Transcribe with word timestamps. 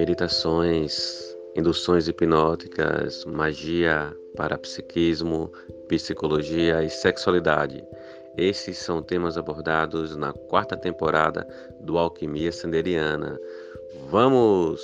meditações, 0.00 1.36
induções 1.54 2.08
hipnóticas, 2.08 3.22
magia, 3.26 4.16
parapsiquismo, 4.34 5.52
psicologia 5.88 6.82
e 6.82 6.88
sexualidade. 6.88 7.84
Esses 8.34 8.78
são 8.78 9.02
temas 9.02 9.36
abordados 9.36 10.16
na 10.16 10.32
quarta 10.32 10.74
temporada 10.74 11.46
do 11.82 11.98
Alquimia 11.98 12.50
Sanderiana. 12.50 13.38
Vamos! 14.10 14.80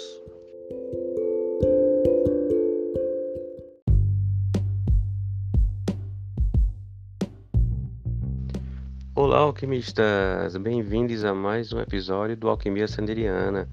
Olá, 9.14 9.38
alquimistas! 9.38 10.59
Bem-vindos 10.59 11.24
a 11.24 11.33
mais 11.33 11.73
um 11.73 11.80
episódio 11.80 12.37
do 12.37 12.51
Alquimia 12.51 12.87
Sanderiana. 12.87 13.66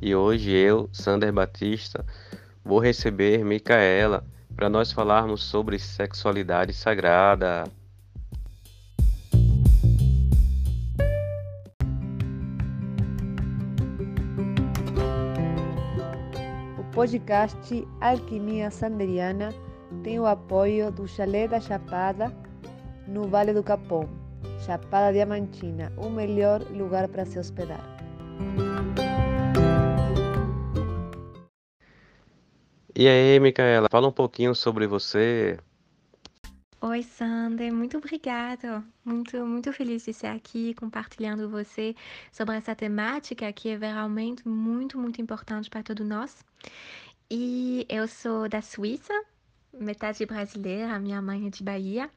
E 0.00 0.14
hoje 0.14 0.50
eu, 0.50 0.88
Sander 0.92 1.32
Batista, 1.32 2.04
vou 2.64 2.78
receber 2.78 3.44
Micaela 3.44 4.24
para 4.54 4.68
nós 4.68 4.92
falarmos 4.92 5.42
sobre 5.42 5.78
sexualidade 5.78 6.72
sagrada. 6.72 7.64
O 16.78 16.84
podcast 16.92 17.86
Alquimia 18.00 18.70
Sanderiana 18.70 19.52
tem 20.02 20.18
o 20.18 20.26
apoio 20.26 20.90
do 20.90 21.06
Chalé 21.06 21.48
da 21.48 21.60
Chapada, 21.60 22.32
no 23.06 23.28
Vale 23.28 23.52
do 23.52 23.62
Capão. 23.62 24.08
Chapada 24.64 25.12
Diamantina, 25.12 25.92
o 25.96 26.08
melhor 26.08 26.62
lugar 26.70 27.08
para 27.08 27.24
se 27.24 27.38
hospedar. 27.38 27.84
E 32.96 33.08
aí, 33.08 33.40
Micaela, 33.40 33.88
fala 33.90 34.06
um 34.06 34.12
pouquinho 34.12 34.54
sobre 34.54 34.86
você. 34.86 35.58
Oi, 36.80 37.02
Sander, 37.02 37.72
muito 37.74 37.96
obrigada. 37.96 38.84
Muito, 39.04 39.44
muito 39.44 39.72
feliz 39.72 40.04
de 40.04 40.12
estar 40.12 40.32
aqui 40.32 40.74
compartilhando 40.74 41.48
você 41.48 41.96
sobre 42.30 42.54
essa 42.56 42.72
temática 42.72 43.52
que 43.52 43.70
é 43.70 43.76
realmente 43.76 44.46
muito, 44.46 44.96
muito 44.96 45.20
importante 45.20 45.68
para 45.68 45.82
todos 45.82 46.06
nós. 46.06 46.44
E 47.28 47.84
eu 47.88 48.06
sou 48.06 48.48
da 48.48 48.62
Suíça, 48.62 49.12
metade 49.72 50.24
brasileira, 50.24 51.00
minha 51.00 51.20
mãe 51.20 51.48
é 51.48 51.50
de 51.50 51.64
Bahia. 51.64 52.08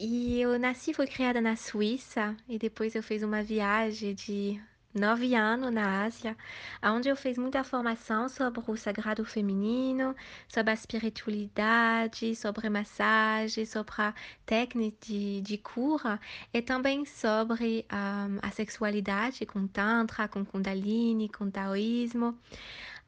E 0.00 0.40
eu 0.40 0.58
nasci, 0.58 0.92
fui 0.92 1.06
criada 1.06 1.40
na 1.40 1.54
Suíça 1.54 2.36
e 2.48 2.58
depois 2.58 2.96
eu 2.96 3.02
fiz 3.02 3.22
uma 3.22 3.44
viagem 3.44 4.12
de 4.12 4.60
nove 4.96 5.34
anos 5.34 5.72
na 5.72 6.04
Ásia, 6.04 6.36
onde 6.82 7.08
eu 7.08 7.16
fiz 7.16 7.36
muita 7.36 7.62
formação 7.62 8.28
sobre 8.28 8.62
o 8.66 8.76
sagrado 8.76 9.24
feminino, 9.24 10.16
sobre 10.48 10.70
a 10.70 10.74
espiritualidade, 10.74 12.34
sobre 12.34 12.68
massagem, 12.70 13.66
sobre 13.66 13.94
a 13.98 14.14
técnica 14.44 14.96
de, 15.06 15.40
de 15.42 15.58
cura 15.58 16.18
e 16.52 16.62
também 16.62 17.04
sobre 17.04 17.84
um, 17.92 18.38
a 18.42 18.50
sexualidade 18.50 19.44
com 19.44 19.66
Tantra, 19.66 20.26
com 20.28 20.44
Kundalini, 20.44 21.28
com 21.28 21.50
Taoísmo. 21.50 22.38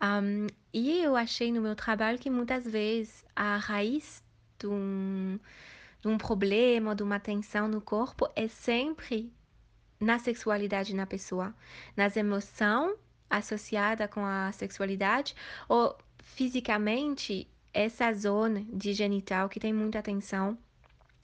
Um, 0.03 0.47
e 0.72 1.03
eu 1.03 1.16
achei 1.16 1.50
no 1.50 1.61
meu 1.61 1.75
trabalho 1.75 2.19
que 2.19 2.31
muitas 2.31 2.64
vezes 2.64 3.25
a 3.34 3.56
raiz 3.56 4.22
de 4.59 4.66
um, 4.66 5.41
de 6.00 6.09
um 6.09 6.19
problema, 6.19 6.94
de 6.94 7.03
uma 7.03 7.19
tensão 7.19 7.66
no 7.66 7.81
corpo 7.81 8.28
é 8.36 8.47
sempre 8.47 9.33
na 10.01 10.19
sexualidade 10.19 10.95
na 10.95 11.07
pessoa, 11.07 11.55
nas 11.97 12.17
emoções 12.17 12.97
associadas 13.31 14.11
com 14.11 14.25
a 14.25 14.51
sexualidade 14.53 15.35
ou 15.69 15.97
fisicamente 16.23 17.47
essa 17.72 18.12
zona 18.12 18.65
de 18.72 18.93
genital 18.93 19.49
que 19.49 19.61
tem 19.61 19.72
muita 19.72 19.99
atenção 19.99 20.56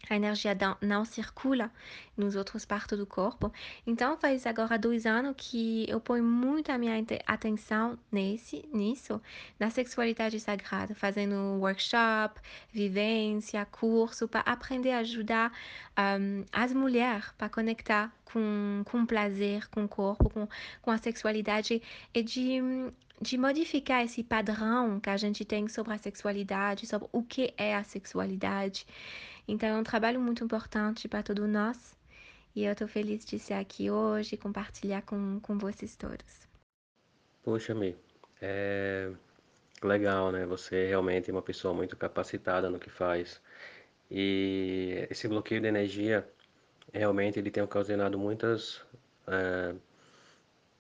a 0.09 0.17
energia 0.17 0.57
não 0.81 1.05
circula 1.05 1.71
nos 2.17 2.37
outros 2.37 2.65
partes 2.65 2.97
do 2.99 3.07
corpo. 3.07 3.53
Então 3.87 4.17
faz 4.17 4.47
agora 4.47 4.79
dois 4.79 5.07
anos 5.07 5.35
que 5.37 5.87
eu 5.89 6.01
ponho 6.01 6.25
muito 6.25 6.71
a 6.71 6.79
minha 6.79 6.95
atenção 7.27 7.99
nesse, 8.11 8.69
nisso, 8.73 9.21
na 9.59 9.71
sexualidade 9.71 10.39
sagrada, 10.41 10.95
fazendo 10.95 11.35
workshop, 11.61 12.41
vivência, 12.73 13.65
curso, 13.67 14.29
para 14.29 14.41
aprender 14.41 14.93
a 14.93 14.99
ajudar 14.99 15.53
um, 15.99 16.45
as 16.53 16.73
mulheres 16.73 17.27
para 17.37 17.49
conectar 17.49 18.13
com, 18.25 18.83
com 18.85 19.07
prazer, 19.07 19.69
com 19.69 19.85
o 19.85 19.89
corpo, 19.89 20.29
com, 20.31 20.49
com 20.83 20.91
a 20.91 20.99
sexualidade 20.99 21.83
e 22.13 22.23
de 22.23 22.61
de 23.21 23.39
modificar 23.39 24.05
esse 24.05 24.23
padrão 24.23 24.99
que 25.01 25.09
a 25.09 25.17
gente 25.17 25.45
tem 25.45 25.69
sobre 25.69 25.95
a 25.95 25.99
sexualidade, 25.99 26.87
sobre 26.87 27.09
o 27.13 27.23
que 27.23 27.55
é 27.57 27.75
a 27.75 27.85
sexualidade. 27.85 28.87
Então 29.47 29.69
é 29.69 29.77
um 29.77 29.85
trabalho 29.85 30.21
muito 30.21 30.43
importante 30.43 31.07
para 31.07 31.23
todos 31.23 31.49
nós 31.49 31.95
e 32.57 32.65
eu 32.65 32.73
estou 32.73 32.89
feliz 32.89 33.25
de 33.25 33.37
estar 33.37 33.59
aqui 33.59 33.91
hoje 33.91 34.35
e 34.35 34.39
compartilhar 34.39 35.03
com, 35.03 35.41
com 35.41 35.59
vocês 35.59 35.97
todos. 35.97 36.49
Poxa, 37.43 37.75
Mi, 37.75 37.95
é 38.41 39.11
legal, 39.83 40.33
né? 40.33 40.47
Você 40.47 40.87
realmente 40.87 41.31
é 41.31 41.33
uma 41.33 41.43
pessoa 41.43 41.75
muito 41.75 41.97
capacitada 41.97 42.71
no 42.71 42.79
que 42.79 42.89
faz. 42.89 43.41
E 44.11 45.07
esse 45.11 45.29
bloqueio 45.29 45.61
de 45.61 45.67
energia, 45.67 46.27
realmente, 46.93 47.39
ele 47.39 47.51
tem 47.51 47.63
ocasionado 47.63 48.19
muitas, 48.19 48.81
é, 49.27 49.75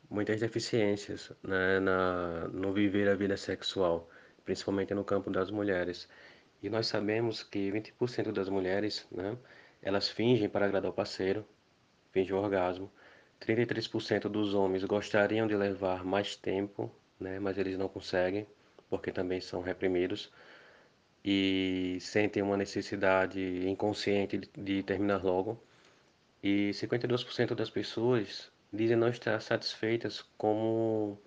muitas 0.08 0.40
deficiências 0.40 1.32
né? 1.42 1.80
Na, 1.80 2.48
no 2.48 2.72
viver 2.72 3.08
a 3.08 3.14
vida 3.14 3.36
sexual, 3.36 4.08
principalmente 4.44 4.94
no 4.94 5.04
campo 5.04 5.30
das 5.30 5.50
mulheres. 5.50 6.08
E 6.64 6.70
nós 6.70 6.86
sabemos 6.86 7.42
que 7.42 7.70
20% 7.70 8.32
das 8.32 8.48
mulheres, 8.48 9.06
né, 9.12 9.36
elas 9.82 10.08
fingem 10.08 10.48
para 10.48 10.64
agradar 10.64 10.90
o 10.90 10.94
parceiro, 10.94 11.46
fingem 12.10 12.32
o 12.32 12.38
orgasmo. 12.38 12.90
33% 13.38 14.30
dos 14.30 14.54
homens 14.54 14.82
gostariam 14.84 15.46
de 15.46 15.54
levar 15.54 16.02
mais 16.06 16.36
tempo, 16.36 16.90
né, 17.20 17.38
mas 17.38 17.58
eles 17.58 17.76
não 17.76 17.86
conseguem, 17.86 18.46
porque 18.88 19.12
também 19.12 19.42
são 19.42 19.60
reprimidos 19.60 20.32
e 21.22 21.98
sentem 22.00 22.42
uma 22.42 22.56
necessidade 22.56 23.68
inconsciente 23.68 24.40
de 24.56 24.82
terminar 24.82 25.22
logo. 25.22 25.62
E 26.42 26.70
52% 26.72 27.54
das 27.54 27.68
pessoas 27.68 28.50
dizem 28.72 28.96
não 28.96 29.08
estar 29.08 29.38
satisfeitas 29.42 30.22
como 30.38 31.18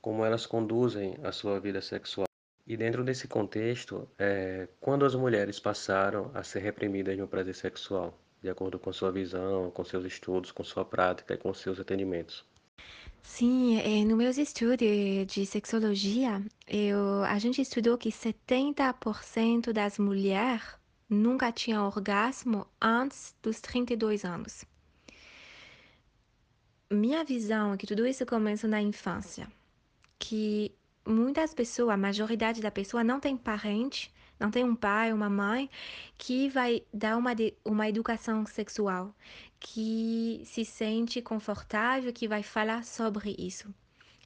como 0.00 0.24
elas 0.24 0.46
conduzem 0.46 1.16
a 1.24 1.32
sua 1.32 1.58
vida 1.58 1.82
sexual. 1.82 2.29
E 2.66 2.76
dentro 2.76 3.02
desse 3.02 3.26
contexto, 3.26 4.08
é, 4.18 4.68
quando 4.80 5.04
as 5.04 5.14
mulheres 5.14 5.58
passaram 5.58 6.30
a 6.34 6.42
ser 6.42 6.60
reprimidas 6.60 7.16
no 7.18 7.26
prazer 7.26 7.54
sexual, 7.54 8.18
de 8.42 8.48
acordo 8.48 8.78
com 8.78 8.92
sua 8.92 9.10
visão, 9.10 9.70
com 9.70 9.84
seus 9.84 10.04
estudos, 10.04 10.52
com 10.52 10.62
sua 10.62 10.84
prática 10.84 11.34
e 11.34 11.38
com 11.38 11.52
seus 11.52 11.80
atendimentos? 11.80 12.44
Sim, 13.22 13.78
é, 13.78 14.04
no 14.04 14.16
meus 14.16 14.38
estudos 14.38 14.78
de 15.26 15.44
sexologia, 15.44 16.42
eu, 16.66 17.22
a 17.24 17.38
gente 17.38 17.60
estudou 17.60 17.98
que 17.98 18.10
70% 18.10 19.72
das 19.72 19.98
mulheres 19.98 20.62
nunca 21.08 21.52
tinham 21.52 21.86
orgasmo 21.86 22.66
antes 22.80 23.34
dos 23.42 23.60
32 23.60 24.24
anos. 24.24 24.64
Minha 26.90 27.24
visão 27.24 27.74
é 27.74 27.76
que 27.76 27.86
tudo 27.86 28.06
isso 28.06 28.24
começa 28.26 28.66
na 28.66 28.80
infância, 28.80 29.46
que 30.18 30.74
muitas 31.10 31.54
pessoas, 31.54 31.90
a 31.90 31.96
maioridade 31.96 32.60
da 32.60 32.70
pessoa 32.70 33.04
não 33.04 33.20
tem 33.20 33.36
parente, 33.36 34.12
não 34.38 34.50
tem 34.50 34.64
um 34.64 34.74
pai, 34.74 35.12
uma 35.12 35.28
mãe 35.28 35.68
que 36.16 36.48
vai 36.48 36.82
dar 36.92 37.16
uma, 37.16 37.32
uma 37.64 37.88
educação 37.88 38.46
sexual, 38.46 39.14
que 39.58 40.42
se 40.44 40.64
sente 40.64 41.20
confortável, 41.20 42.12
que 42.12 42.26
vai 42.26 42.42
falar 42.42 42.84
sobre 42.84 43.36
isso. 43.38 43.72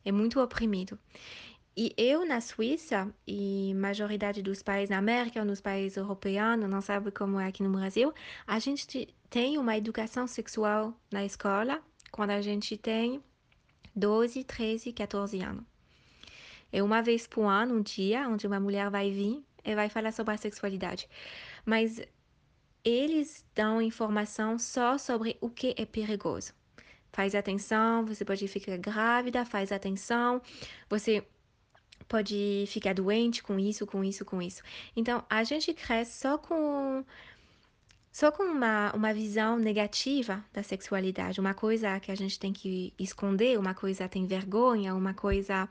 É 0.04 0.12
muito 0.12 0.40
oprimido. 0.40 0.98
E 1.76 1.92
eu 1.96 2.24
na 2.24 2.40
Suíça, 2.40 3.12
e 3.26 3.74
maioridade 3.74 4.40
dos 4.42 4.62
países 4.62 4.90
na 4.90 4.98
América, 4.98 5.44
nos 5.44 5.60
países 5.60 5.96
europeus, 5.96 6.56
não 6.68 6.80
sabe 6.80 7.10
como 7.10 7.40
é 7.40 7.48
aqui 7.48 7.64
no 7.64 7.70
Brasil, 7.70 8.14
a 8.46 8.60
gente 8.60 9.08
tem 9.28 9.58
uma 9.58 9.76
educação 9.76 10.28
sexual 10.28 10.94
na 11.10 11.24
escola 11.24 11.82
quando 12.12 12.30
a 12.30 12.40
gente 12.40 12.76
tem 12.76 13.20
12, 13.96 14.44
13, 14.44 14.92
14 14.92 15.40
anos. 15.40 15.73
É 16.72 16.82
uma 16.82 17.02
vez 17.02 17.26
por 17.26 17.46
ano, 17.46 17.76
um 17.76 17.82
dia, 17.82 18.28
onde 18.28 18.46
uma 18.46 18.60
mulher 18.60 18.90
vai 18.90 19.10
vir 19.10 19.44
e 19.64 19.74
vai 19.74 19.88
falar 19.88 20.12
sobre 20.12 20.34
a 20.34 20.36
sexualidade. 20.36 21.08
Mas 21.64 22.00
eles 22.84 23.44
dão 23.54 23.80
informação 23.80 24.58
só 24.58 24.98
sobre 24.98 25.36
o 25.40 25.48
que 25.48 25.74
é 25.78 25.86
perigoso. 25.86 26.52
Faz 27.12 27.34
atenção, 27.34 28.04
você 28.04 28.24
pode 28.24 28.46
ficar 28.48 28.76
grávida, 28.76 29.44
faz 29.44 29.72
atenção, 29.72 30.42
você 30.90 31.24
pode 32.08 32.64
ficar 32.68 32.94
doente 32.94 33.42
com 33.42 33.58
isso, 33.58 33.86
com 33.86 34.04
isso, 34.04 34.24
com 34.24 34.42
isso. 34.42 34.62
Então, 34.94 35.24
a 35.30 35.42
gente 35.44 35.72
cresce 35.72 36.20
só 36.20 36.36
com 36.36 37.04
só 38.12 38.30
com 38.30 38.44
uma, 38.44 38.92
uma 38.94 39.12
visão 39.12 39.58
negativa 39.58 40.44
da 40.52 40.62
sexualidade, 40.62 41.40
uma 41.40 41.52
coisa 41.52 41.98
que 41.98 42.12
a 42.12 42.14
gente 42.14 42.38
tem 42.38 42.52
que 42.52 42.94
esconder, 42.96 43.58
uma 43.58 43.74
coisa 43.74 44.08
tem 44.08 44.24
vergonha, 44.24 44.94
uma 44.94 45.12
coisa 45.12 45.68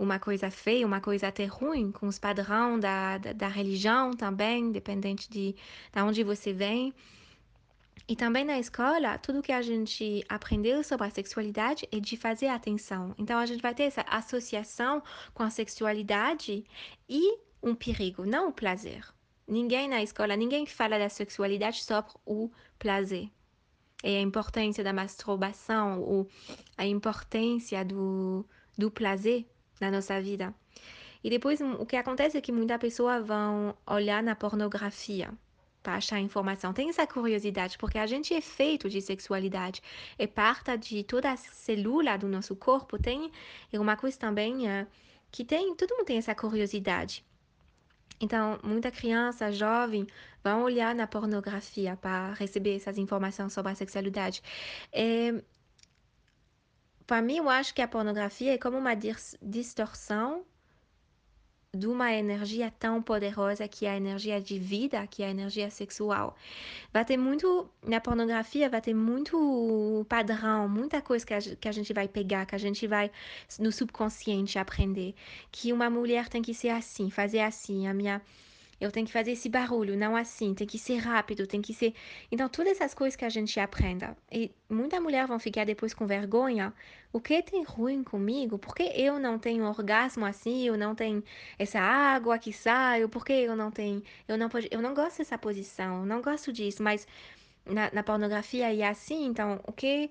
uma 0.00 0.18
coisa 0.18 0.50
feia, 0.50 0.86
uma 0.86 0.98
coisa 0.98 1.28
até 1.28 1.44
ruim, 1.44 1.92
com 1.92 2.08
os 2.08 2.18
padrões 2.18 2.80
da, 2.80 3.18
da, 3.18 3.32
da 3.34 3.48
religião 3.48 4.12
também, 4.12 4.72
dependente 4.72 5.28
de, 5.30 5.54
de 5.92 6.00
onde 6.00 6.24
você 6.24 6.54
vem. 6.54 6.94
E 8.08 8.16
também 8.16 8.42
na 8.42 8.58
escola, 8.58 9.18
tudo 9.18 9.42
que 9.42 9.52
a 9.52 9.60
gente 9.60 10.24
aprendeu 10.26 10.82
sobre 10.82 11.06
a 11.06 11.10
sexualidade 11.10 11.86
é 11.92 12.00
de 12.00 12.16
fazer 12.16 12.48
atenção. 12.48 13.14
Então 13.18 13.38
a 13.38 13.44
gente 13.44 13.60
vai 13.60 13.74
ter 13.74 13.84
essa 13.84 14.00
associação 14.08 15.02
com 15.34 15.42
a 15.42 15.50
sexualidade 15.50 16.64
e 17.06 17.38
um 17.62 17.74
perigo, 17.74 18.24
não 18.24 18.48
o 18.48 18.52
prazer. 18.52 19.06
Ninguém 19.46 19.86
na 19.86 20.02
escola, 20.02 20.34
ninguém 20.34 20.64
fala 20.64 20.98
da 20.98 21.10
sexualidade 21.10 21.84
sobre 21.84 22.10
o 22.24 22.50
prazer. 22.78 23.30
E 24.02 24.16
a 24.16 24.20
importância 24.22 24.82
da 24.82 24.94
masturbação, 24.94 26.00
ou 26.00 26.26
a 26.78 26.86
importância 26.86 27.84
do, 27.84 28.46
do 28.78 28.90
prazer 28.90 29.46
na 29.80 29.90
nossa 29.90 30.20
vida. 30.20 30.54
E 31.22 31.28
depois, 31.28 31.60
o 31.60 31.84
que 31.84 31.96
acontece 31.96 32.36
é 32.36 32.40
que 32.40 32.52
muitas 32.52 32.78
pessoas 32.78 33.26
vão 33.26 33.76
olhar 33.86 34.22
na 34.22 34.34
pornografia 34.34 35.30
para 35.82 35.94
achar 35.94 36.18
informação. 36.20 36.72
Tem 36.72 36.88
essa 36.88 37.06
curiosidade, 37.06 37.78
porque 37.78 37.98
a 37.98 38.06
gente 38.06 38.34
é 38.34 38.40
feito 38.40 38.88
de 38.88 39.00
sexualidade. 39.00 39.82
É 40.18 40.26
parte 40.26 40.76
de 40.78 41.02
toda 41.04 41.30
a 41.32 41.36
célula 41.36 42.16
do 42.16 42.28
nosso 42.28 42.54
corpo. 42.56 42.98
Tem 42.98 43.30
é 43.72 43.78
uma 43.80 43.96
coisa 43.96 44.18
também 44.18 44.68
é, 44.68 44.86
que 45.30 45.44
tem, 45.44 45.74
todo 45.74 45.94
mundo 45.96 46.06
tem 46.06 46.18
essa 46.18 46.34
curiosidade. 46.34 47.24
Então, 48.20 48.58
muita 48.62 48.90
criança, 48.90 49.50
jovem, 49.50 50.06
vão 50.44 50.62
olhar 50.62 50.94
na 50.94 51.06
pornografia 51.06 51.96
para 51.96 52.34
receber 52.34 52.76
essas 52.76 52.98
informações 52.98 53.52
sobre 53.52 53.72
a 53.72 53.74
sexualidade. 53.74 54.42
É, 54.92 55.42
para 57.10 57.20
mim, 57.22 57.38
eu 57.38 57.50
acho 57.50 57.74
que 57.74 57.82
a 57.82 57.88
pornografia 57.88 58.54
é 58.54 58.56
como 58.56 58.78
uma 58.78 58.94
distorção 59.42 60.44
de 61.74 61.88
uma 61.88 62.12
energia 62.12 62.70
tão 62.70 63.02
poderosa 63.02 63.66
que 63.66 63.84
é 63.84 63.90
a 63.90 63.96
energia 63.96 64.40
de 64.40 64.60
vida, 64.60 65.04
que 65.08 65.24
é 65.24 65.26
a 65.26 65.30
energia 65.30 65.68
sexual. 65.70 66.36
Vai 66.92 67.04
ter 67.04 67.16
muito, 67.16 67.68
na 67.84 68.00
pornografia, 68.00 68.70
vai 68.70 68.80
ter 68.80 68.94
muito 68.94 70.06
padrão, 70.08 70.68
muita 70.68 71.02
coisa 71.02 71.26
que 71.26 71.34
a, 71.34 71.40
que 71.40 71.68
a 71.68 71.72
gente 71.72 71.92
vai 71.92 72.06
pegar, 72.06 72.46
que 72.46 72.54
a 72.54 72.58
gente 72.58 72.86
vai 72.86 73.10
no 73.58 73.72
subconsciente 73.72 74.56
aprender. 74.56 75.12
Que 75.50 75.72
uma 75.72 75.90
mulher 75.90 76.28
tem 76.28 76.40
que 76.40 76.54
ser 76.54 76.68
assim, 76.68 77.10
fazer 77.10 77.40
assim. 77.40 77.88
A 77.88 77.92
minha 77.92 78.22
eu 78.80 78.90
tenho 78.90 79.06
que 79.06 79.12
fazer 79.12 79.32
esse 79.32 79.48
barulho, 79.48 79.96
não 79.96 80.16
assim, 80.16 80.54
tem 80.54 80.66
que 80.66 80.78
ser 80.78 80.96
rápido, 80.96 81.46
tem 81.46 81.60
que 81.60 81.74
ser. 81.74 81.94
Então, 82.32 82.48
todas 82.48 82.72
essas 82.72 82.94
coisas 82.94 83.14
que 83.14 83.24
a 83.24 83.28
gente 83.28 83.60
aprenda. 83.60 84.16
E 84.32 84.50
muita 84.68 85.00
mulher 85.00 85.26
vão 85.26 85.38
ficar 85.38 85.64
depois 85.66 85.92
com 85.92 86.06
vergonha. 86.06 86.72
O 87.12 87.20
que 87.20 87.42
tem 87.42 87.62
ruim 87.62 88.02
comigo? 88.02 88.58
Por 88.58 88.74
que 88.74 88.84
eu 88.84 89.18
não 89.18 89.38
tenho 89.38 89.64
orgasmo 89.64 90.24
assim? 90.24 90.62
Eu 90.66 90.78
não 90.78 90.94
tenho 90.94 91.22
essa 91.58 91.80
água 91.80 92.38
que 92.38 92.52
sai? 92.52 93.06
Por 93.08 93.24
que 93.24 93.32
eu 93.32 93.54
não 93.54 93.70
tenho. 93.70 94.02
Eu 94.26 94.38
não, 94.38 94.48
eu 94.70 94.80
não 94.80 94.94
gosto 94.94 95.18
dessa 95.18 95.36
posição, 95.36 96.00
eu 96.00 96.06
não 96.06 96.22
gosto 96.22 96.52
disso, 96.52 96.82
mas 96.82 97.06
na, 97.66 97.90
na 97.92 98.02
pornografia 98.02 98.74
é 98.74 98.88
assim, 98.88 99.26
então 99.26 99.60
o 99.66 99.72
que. 99.72 100.10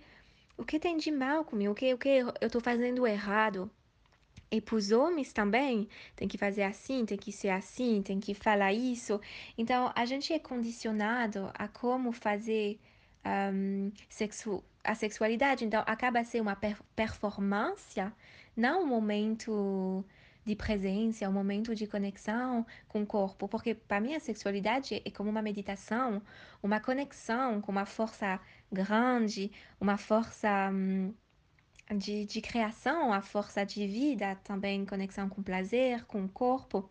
O 0.57 0.65
que 0.65 0.77
tem 0.77 0.97
de 0.97 1.09
mal 1.09 1.45
comigo? 1.45 1.71
O 1.71 1.75
que, 1.75 1.93
o 1.93 1.97
que 1.97 2.09
eu 2.09 2.33
estou 2.41 2.59
fazendo 2.59 3.07
errado? 3.07 3.71
E 4.51 4.59
para 4.59 4.75
os 4.75 4.91
homens 4.91 5.31
também, 5.31 5.87
tem 6.15 6.27
que 6.27 6.37
fazer 6.37 6.63
assim, 6.63 7.05
tem 7.05 7.17
que 7.17 7.31
ser 7.31 7.49
assim, 7.49 8.01
tem 8.01 8.19
que 8.19 8.33
falar 8.33 8.73
isso. 8.73 9.21
Então, 9.57 9.91
a 9.95 10.05
gente 10.05 10.33
é 10.33 10.39
condicionado 10.39 11.51
a 11.53 11.67
como 11.67 12.11
fazer 12.11 12.79
um, 13.25 13.91
sexu 14.09 14.63
a 14.83 14.95
sexualidade. 14.95 15.65
Então, 15.65 15.83
acaba 15.85 16.23
sendo 16.23 16.43
uma 16.43 16.55
per 16.55 16.81
performance, 16.95 17.99
não 18.55 18.83
um 18.83 18.87
momento 18.87 20.03
de 20.45 20.55
presença, 20.55 21.29
um 21.29 21.33
momento 21.33 21.75
de 21.75 21.85
conexão 21.85 22.65
com 22.87 23.03
o 23.03 23.05
corpo. 23.05 23.47
Porque, 23.47 23.75
para 23.75 24.01
mim, 24.01 24.15
a 24.15 24.19
sexualidade 24.19 25.01
é 25.05 25.11
como 25.11 25.29
uma 25.29 25.41
meditação, 25.43 26.21
uma 26.63 26.79
conexão 26.79 27.61
com 27.61 27.71
uma 27.71 27.85
força 27.85 28.39
grande, 28.71 29.51
uma 29.79 29.97
força. 29.97 30.71
Um, 30.71 31.13
de, 31.95 32.25
de 32.25 32.41
criação, 32.41 33.11
a 33.11 33.21
força 33.21 33.65
de 33.65 33.87
vida, 33.87 34.35
também 34.43 34.85
conexão 34.85 35.27
com 35.29 35.41
o 35.41 35.43
prazer, 35.43 36.05
com 36.05 36.25
o 36.25 36.29
corpo. 36.29 36.89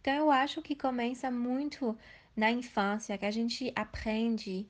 Então 0.00 0.14
eu 0.14 0.30
acho 0.30 0.62
que 0.62 0.74
começa 0.74 1.30
muito 1.30 1.96
na 2.36 2.50
infância, 2.50 3.18
que 3.18 3.26
a 3.26 3.30
gente 3.30 3.72
aprende 3.74 4.66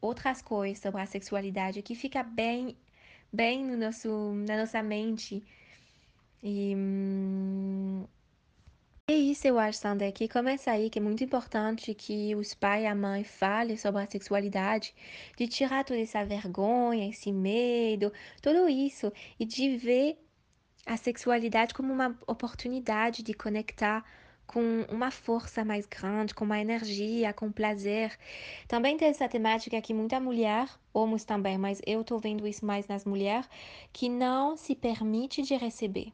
outras 0.00 0.42
coisas 0.42 0.78
sobre 0.78 1.00
a 1.00 1.06
sexualidade, 1.06 1.82
que 1.82 1.94
fica 1.94 2.22
bem, 2.22 2.76
bem 3.32 3.64
no 3.64 3.76
nosso, 3.76 4.32
na 4.46 4.58
nossa 4.58 4.82
mente. 4.82 5.42
E 6.42 6.74
hum, 6.76 8.06
é 9.08 9.14
isso 9.14 9.46
eu 9.46 9.58
acho, 9.58 9.78
Sander, 9.78 10.12
que 10.12 10.28
começa 10.28 10.70
aí, 10.70 10.90
que 10.90 10.98
é 10.98 11.02
muito 11.02 11.24
importante 11.24 11.94
que 11.94 12.34
os 12.34 12.54
pais 12.54 12.84
e 12.84 12.86
a 12.86 12.94
mãe 12.94 13.24
falem 13.24 13.76
sobre 13.76 14.02
a 14.02 14.06
sexualidade, 14.10 14.94
de 15.36 15.48
tirar 15.48 15.84
toda 15.84 16.00
essa 16.00 16.24
vergonha, 16.24 17.08
esse 17.08 17.32
medo, 17.32 18.12
tudo 18.42 18.68
isso, 18.68 19.10
e 19.40 19.46
de 19.46 19.76
ver 19.78 20.18
a 20.86 20.96
sexualidade 20.96 21.74
como 21.74 21.92
uma 21.92 22.18
oportunidade 22.26 23.22
de 23.22 23.34
conectar 23.34 24.04
com 24.46 24.82
uma 24.90 25.10
força 25.10 25.64
mais 25.64 25.86
grande, 25.86 26.34
com 26.34 26.44
uma 26.44 26.60
energia, 26.60 27.32
com 27.32 27.50
prazer. 27.52 28.16
Também 28.66 28.96
tem 28.96 29.08
essa 29.08 29.28
temática 29.28 29.80
que 29.80 29.94
muita 29.94 30.20
mulher, 30.20 30.68
homens 30.92 31.24
também, 31.24 31.58
mas 31.58 31.80
eu 31.86 32.04
tô 32.04 32.18
vendo 32.18 32.46
isso 32.46 32.64
mais 32.64 32.86
nas 32.88 33.04
mulheres, 33.04 33.48
que 33.92 34.08
não 34.08 34.56
se 34.56 34.74
permite 34.74 35.42
de 35.42 35.54
receber. 35.56 36.12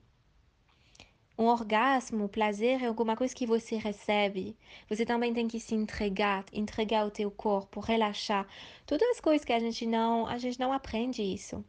Um 1.36 1.46
orgasmo, 1.46 2.28
prazer 2.28 2.80
é 2.82 2.86
alguma 2.86 3.16
coisa 3.16 3.34
que 3.34 3.44
você 3.44 3.74
recebe. 3.76 4.56
Você 4.88 5.04
também 5.04 5.34
tem 5.34 5.48
que 5.48 5.58
se 5.58 5.74
entregar, 5.74 6.44
entregar 6.52 7.04
o 7.04 7.10
teu 7.10 7.28
corpo, 7.28 7.80
relaxar. 7.80 8.46
Todas 8.86 9.08
as 9.10 9.20
coisas 9.20 9.44
que 9.44 9.52
a 9.52 9.58
gente 9.58 9.84
não, 9.84 10.28
a 10.28 10.38
gente 10.38 10.60
não 10.60 10.72
aprende 10.72 11.22
isso. 11.22 11.64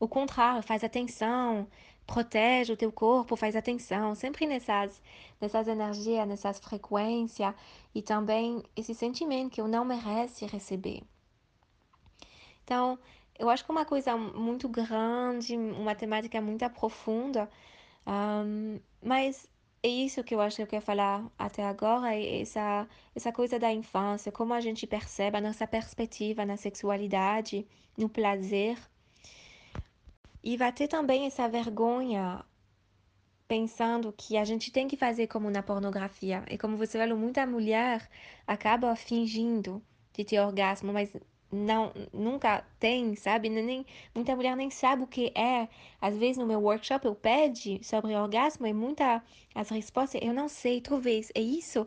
O 0.00 0.08
contrário, 0.08 0.62
faz 0.64 0.82
atenção, 0.82 1.68
protege 2.06 2.72
o 2.72 2.76
teu 2.76 2.90
corpo, 2.90 3.36
faz 3.36 3.54
atenção, 3.54 4.16
sempre 4.16 4.46
nessas, 4.46 5.00
nessas 5.40 5.68
energias, 5.68 6.26
nessas 6.26 6.58
frequências 6.58 7.54
e 7.94 8.02
também 8.02 8.64
esse 8.74 8.94
sentimento 8.94 9.52
que 9.52 9.60
eu 9.60 9.68
não 9.68 9.84
merece 9.84 10.44
receber. 10.46 11.02
Então, 12.64 12.98
eu 13.38 13.48
acho 13.48 13.64
que 13.64 13.70
uma 13.70 13.84
coisa 13.84 14.16
muito 14.16 14.68
grande, 14.68 15.56
uma 15.56 15.94
temática 15.94 16.40
muito 16.40 16.68
profunda 16.70 17.48
um, 18.08 18.80
mas 19.02 19.48
é 19.82 19.88
isso 19.88 20.24
que 20.24 20.34
eu 20.34 20.40
acho 20.40 20.56
que 20.56 20.62
eu 20.62 20.66
quero 20.66 20.84
falar 20.84 21.30
até 21.38 21.64
agora, 21.64 22.14
é 22.14 22.40
essa, 22.40 22.88
essa 23.14 23.32
coisa 23.32 23.58
da 23.58 23.72
infância, 23.72 24.32
como 24.32 24.52
a 24.54 24.60
gente 24.60 24.86
percebe 24.86 25.36
a 25.38 25.40
nossa 25.40 25.66
perspectiva 25.66 26.44
na 26.44 26.56
sexualidade, 26.56 27.66
no 27.96 28.08
prazer. 28.08 28.76
E 30.42 30.56
vai 30.56 30.72
ter 30.72 30.88
também 30.88 31.26
essa 31.26 31.48
vergonha 31.48 32.44
pensando 33.46 34.12
que 34.12 34.36
a 34.36 34.44
gente 34.44 34.70
tem 34.70 34.86
que 34.86 34.96
fazer 34.96 35.26
como 35.26 35.50
na 35.50 35.62
pornografia. 35.62 36.44
E 36.50 36.58
como 36.58 36.76
você 36.76 36.98
falou, 36.98 37.16
muita 37.16 37.46
mulher 37.46 38.08
acaba 38.46 38.94
fingindo 38.94 39.82
de 40.12 40.24
ter 40.24 40.40
orgasmo, 40.40 40.92
mas 40.92 41.10
não 41.50 41.92
nunca 42.12 42.64
tem, 42.78 43.14
sabe? 43.16 43.48
Nem, 43.48 43.84
muita 44.14 44.36
mulher 44.36 44.56
nem 44.56 44.70
sabe 44.70 45.02
o 45.02 45.06
que 45.06 45.32
é. 45.34 45.68
Às 46.00 46.16
vezes 46.16 46.36
no 46.36 46.46
meu 46.46 46.60
workshop 46.60 47.06
eu 47.06 47.14
pede 47.14 47.80
sobre 47.82 48.14
orgasmo 48.14 48.66
e 48.66 48.72
muita 48.72 49.22
as 49.54 49.70
respostas 49.70 50.20
eu 50.22 50.32
não 50.34 50.48
sei, 50.48 50.80
talvez 50.80 51.30
é 51.34 51.40
isso. 51.40 51.86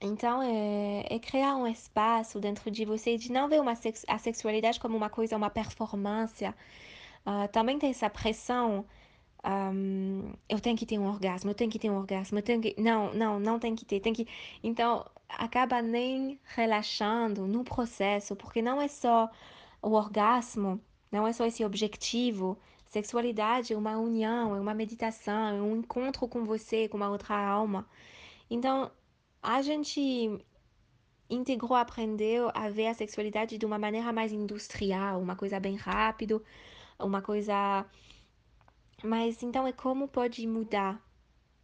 Então 0.00 0.42
é, 0.42 1.06
é 1.08 1.18
criar 1.18 1.56
um 1.56 1.66
espaço 1.66 2.38
dentro 2.40 2.70
de 2.70 2.84
você 2.84 3.16
de 3.16 3.32
não 3.32 3.48
ver 3.48 3.60
uma 3.60 3.74
sex, 3.74 4.04
a 4.08 4.18
sexualidade 4.18 4.78
como 4.80 4.96
uma 4.96 5.10
coisa, 5.10 5.36
uma 5.36 5.50
performance. 5.50 6.44
Uh, 6.44 7.48
também 7.52 7.78
tem 7.78 7.90
essa 7.90 8.10
pressão 8.10 8.84
um, 9.44 10.32
eu 10.48 10.58
tenho 10.60 10.76
que 10.76 10.86
ter 10.86 10.98
um 10.98 11.06
orgasmo, 11.06 11.50
eu 11.50 11.54
tenho 11.54 11.70
que 11.70 11.78
ter 11.78 11.90
um 11.90 11.96
orgasmo, 11.96 12.38
eu 12.38 12.42
tenho 12.42 12.60
que. 12.60 12.74
Não, 12.78 13.12
não, 13.14 13.38
não 13.38 13.58
tem 13.58 13.74
que 13.74 13.84
ter, 13.84 14.00
tem 14.00 14.12
que. 14.12 14.26
Então, 14.62 15.04
acaba 15.28 15.82
nem 15.82 16.40
relaxando 16.44 17.46
no 17.46 17.64
processo, 17.64 18.34
porque 18.36 18.62
não 18.62 18.80
é 18.80 18.88
só 18.88 19.30
o 19.82 19.92
orgasmo, 19.92 20.80
não 21.12 21.26
é 21.26 21.32
só 21.32 21.44
esse 21.46 21.64
objetivo. 21.64 22.58
Sexualidade 22.86 23.72
é 23.72 23.76
uma 23.76 23.98
união, 23.98 24.54
é 24.56 24.60
uma 24.60 24.74
meditação, 24.74 25.48
é 25.48 25.60
um 25.62 25.76
encontro 25.76 26.28
com 26.28 26.44
você, 26.44 26.88
com 26.88 26.96
uma 26.96 27.10
outra 27.10 27.36
alma. 27.36 27.86
Então, 28.48 28.90
a 29.42 29.60
gente 29.62 30.38
integrou, 31.28 31.74
aprendeu 31.74 32.50
a 32.54 32.68
ver 32.68 32.86
a 32.86 32.94
sexualidade 32.94 33.58
de 33.58 33.66
uma 33.66 33.78
maneira 33.78 34.12
mais 34.12 34.32
industrial, 34.32 35.20
uma 35.20 35.36
coisa 35.36 35.58
bem 35.60 35.76
rápido, 35.76 36.42
uma 36.98 37.20
coisa 37.20 37.84
mas 39.04 39.42
então 39.42 39.66
é 39.66 39.72
como 39.72 40.08
pode 40.08 40.46
mudar 40.46 40.98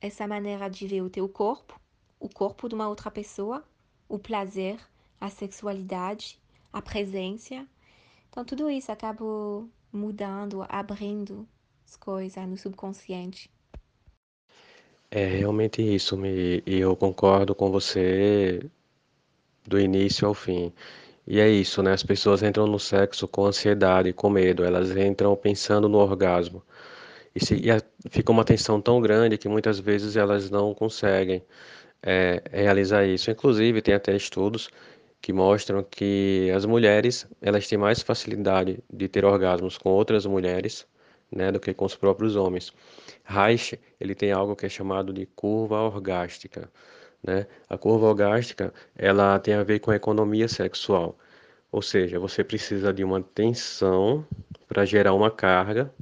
essa 0.01 0.27
maneira 0.27 0.69
de 0.69 0.87
ver 0.87 1.03
o 1.03 1.09
teu 1.09 1.29
corpo, 1.29 1.81
o 2.19 2.29
corpo 2.29 2.69
de 2.69 2.75
uma 2.75 2.89
outra 2.89 3.11
pessoa, 3.11 3.65
o 4.09 4.19
prazer, 4.19 4.79
a 5.19 5.31
sexualidade, 5.31 6.39
a 6.73 6.83
presença. 6.83 7.67
Então, 8.29 8.45
tudo 8.45 8.71
isso 8.71 8.93
acaba 8.93 9.25
mudando, 9.93 10.65
abrindo 10.69 11.49
as 11.85 11.97
coisas 11.97 12.47
no 12.47 12.57
subconsciente. 12.57 13.51
É 15.11 15.25
realmente 15.25 15.83
isso, 15.83 16.17
e 16.25 16.63
eu 16.67 16.95
concordo 16.95 17.55
com 17.55 17.71
você 17.71 18.71
do 19.67 19.81
início 19.81 20.29
ao 20.29 20.35
fim. 20.35 20.73
E 21.27 21.41
é 21.41 21.49
isso, 21.49 21.83
né? 21.83 21.93
As 21.93 22.03
pessoas 22.03 22.43
entram 22.43 22.67
no 22.67 22.79
sexo 22.79 23.27
com 23.27 23.47
ansiedade, 23.47 24.13
com 24.13 24.31
medo, 24.31 24.65
elas 24.65 24.91
entram 24.97 25.35
pensando 25.37 25.89
no 25.89 25.99
orgasmo. 25.99 26.63
E, 27.35 27.45
se, 27.45 27.57
e 27.57 27.71
a, 27.71 27.81
fica 28.11 28.33
uma 28.33 28.45
tensão 28.45 28.81
tão 28.81 29.01
grande 29.01 29.39
que 29.39 29.49
muitas 29.49 29.79
vezes 29.79 30.17
elas 30.17 30.51
não 30.51 30.75
conseguem 30.75 31.43
é, 32.03 32.43
realizar 32.53 33.05
isso. 33.07 33.31
Inclusive, 33.31 33.83
tem 33.83 33.95
até 33.95 34.15
estudos 34.17 34.69
que 35.21 35.33
mostram 35.33 35.83
que 35.83 36.51
as 36.55 36.65
mulheres 36.65 37.27
elas 37.43 37.69
têm 37.69 37.79
mais 37.79 38.01
facilidade 38.03 38.83
de 38.93 39.09
ter 39.09 39.25
orgasmos 39.25 39.77
com 39.79 39.91
outras 39.91 40.25
mulheres 40.27 40.87
né, 41.31 41.53
do 41.53 41.61
que 41.61 41.75
com 41.75 41.85
os 41.85 41.95
próprios 41.95 42.37
homens. 42.37 42.73
Reich 43.25 43.79
ele 44.01 44.15
tem 44.15 44.33
algo 44.33 44.57
que 44.57 44.67
é 44.67 44.69
chamado 44.69 45.13
de 45.13 45.27
curva 45.27 45.81
orgástica. 45.83 46.71
Né? 47.23 47.47
A 47.69 47.77
curva 47.77 48.07
orgástica 48.07 48.73
ela 48.97 49.39
tem 49.39 49.55
a 49.55 49.63
ver 49.63 49.81
com 49.81 49.91
a 49.91 49.97
economia 49.97 50.49
sexual, 50.49 51.19
ou 51.71 51.83
seja, 51.83 52.19
você 52.19 52.43
precisa 52.43 52.93
de 52.93 53.05
uma 53.05 53.23
tensão 53.23 54.27
para 54.67 54.85
gerar 54.85 55.15
uma 55.15 55.31
carga, 55.31 55.93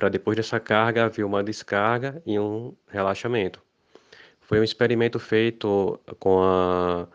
para 0.00 0.08
depois 0.08 0.34
dessa 0.34 0.58
carga 0.58 1.04
haver 1.04 1.24
uma 1.24 1.44
descarga 1.44 2.22
e 2.24 2.38
um 2.38 2.74
relaxamento. 2.88 3.60
Foi 4.40 4.58
um 4.58 4.64
experimento 4.64 5.18
feito 5.18 6.00
com 6.18 6.42
a 6.42 7.06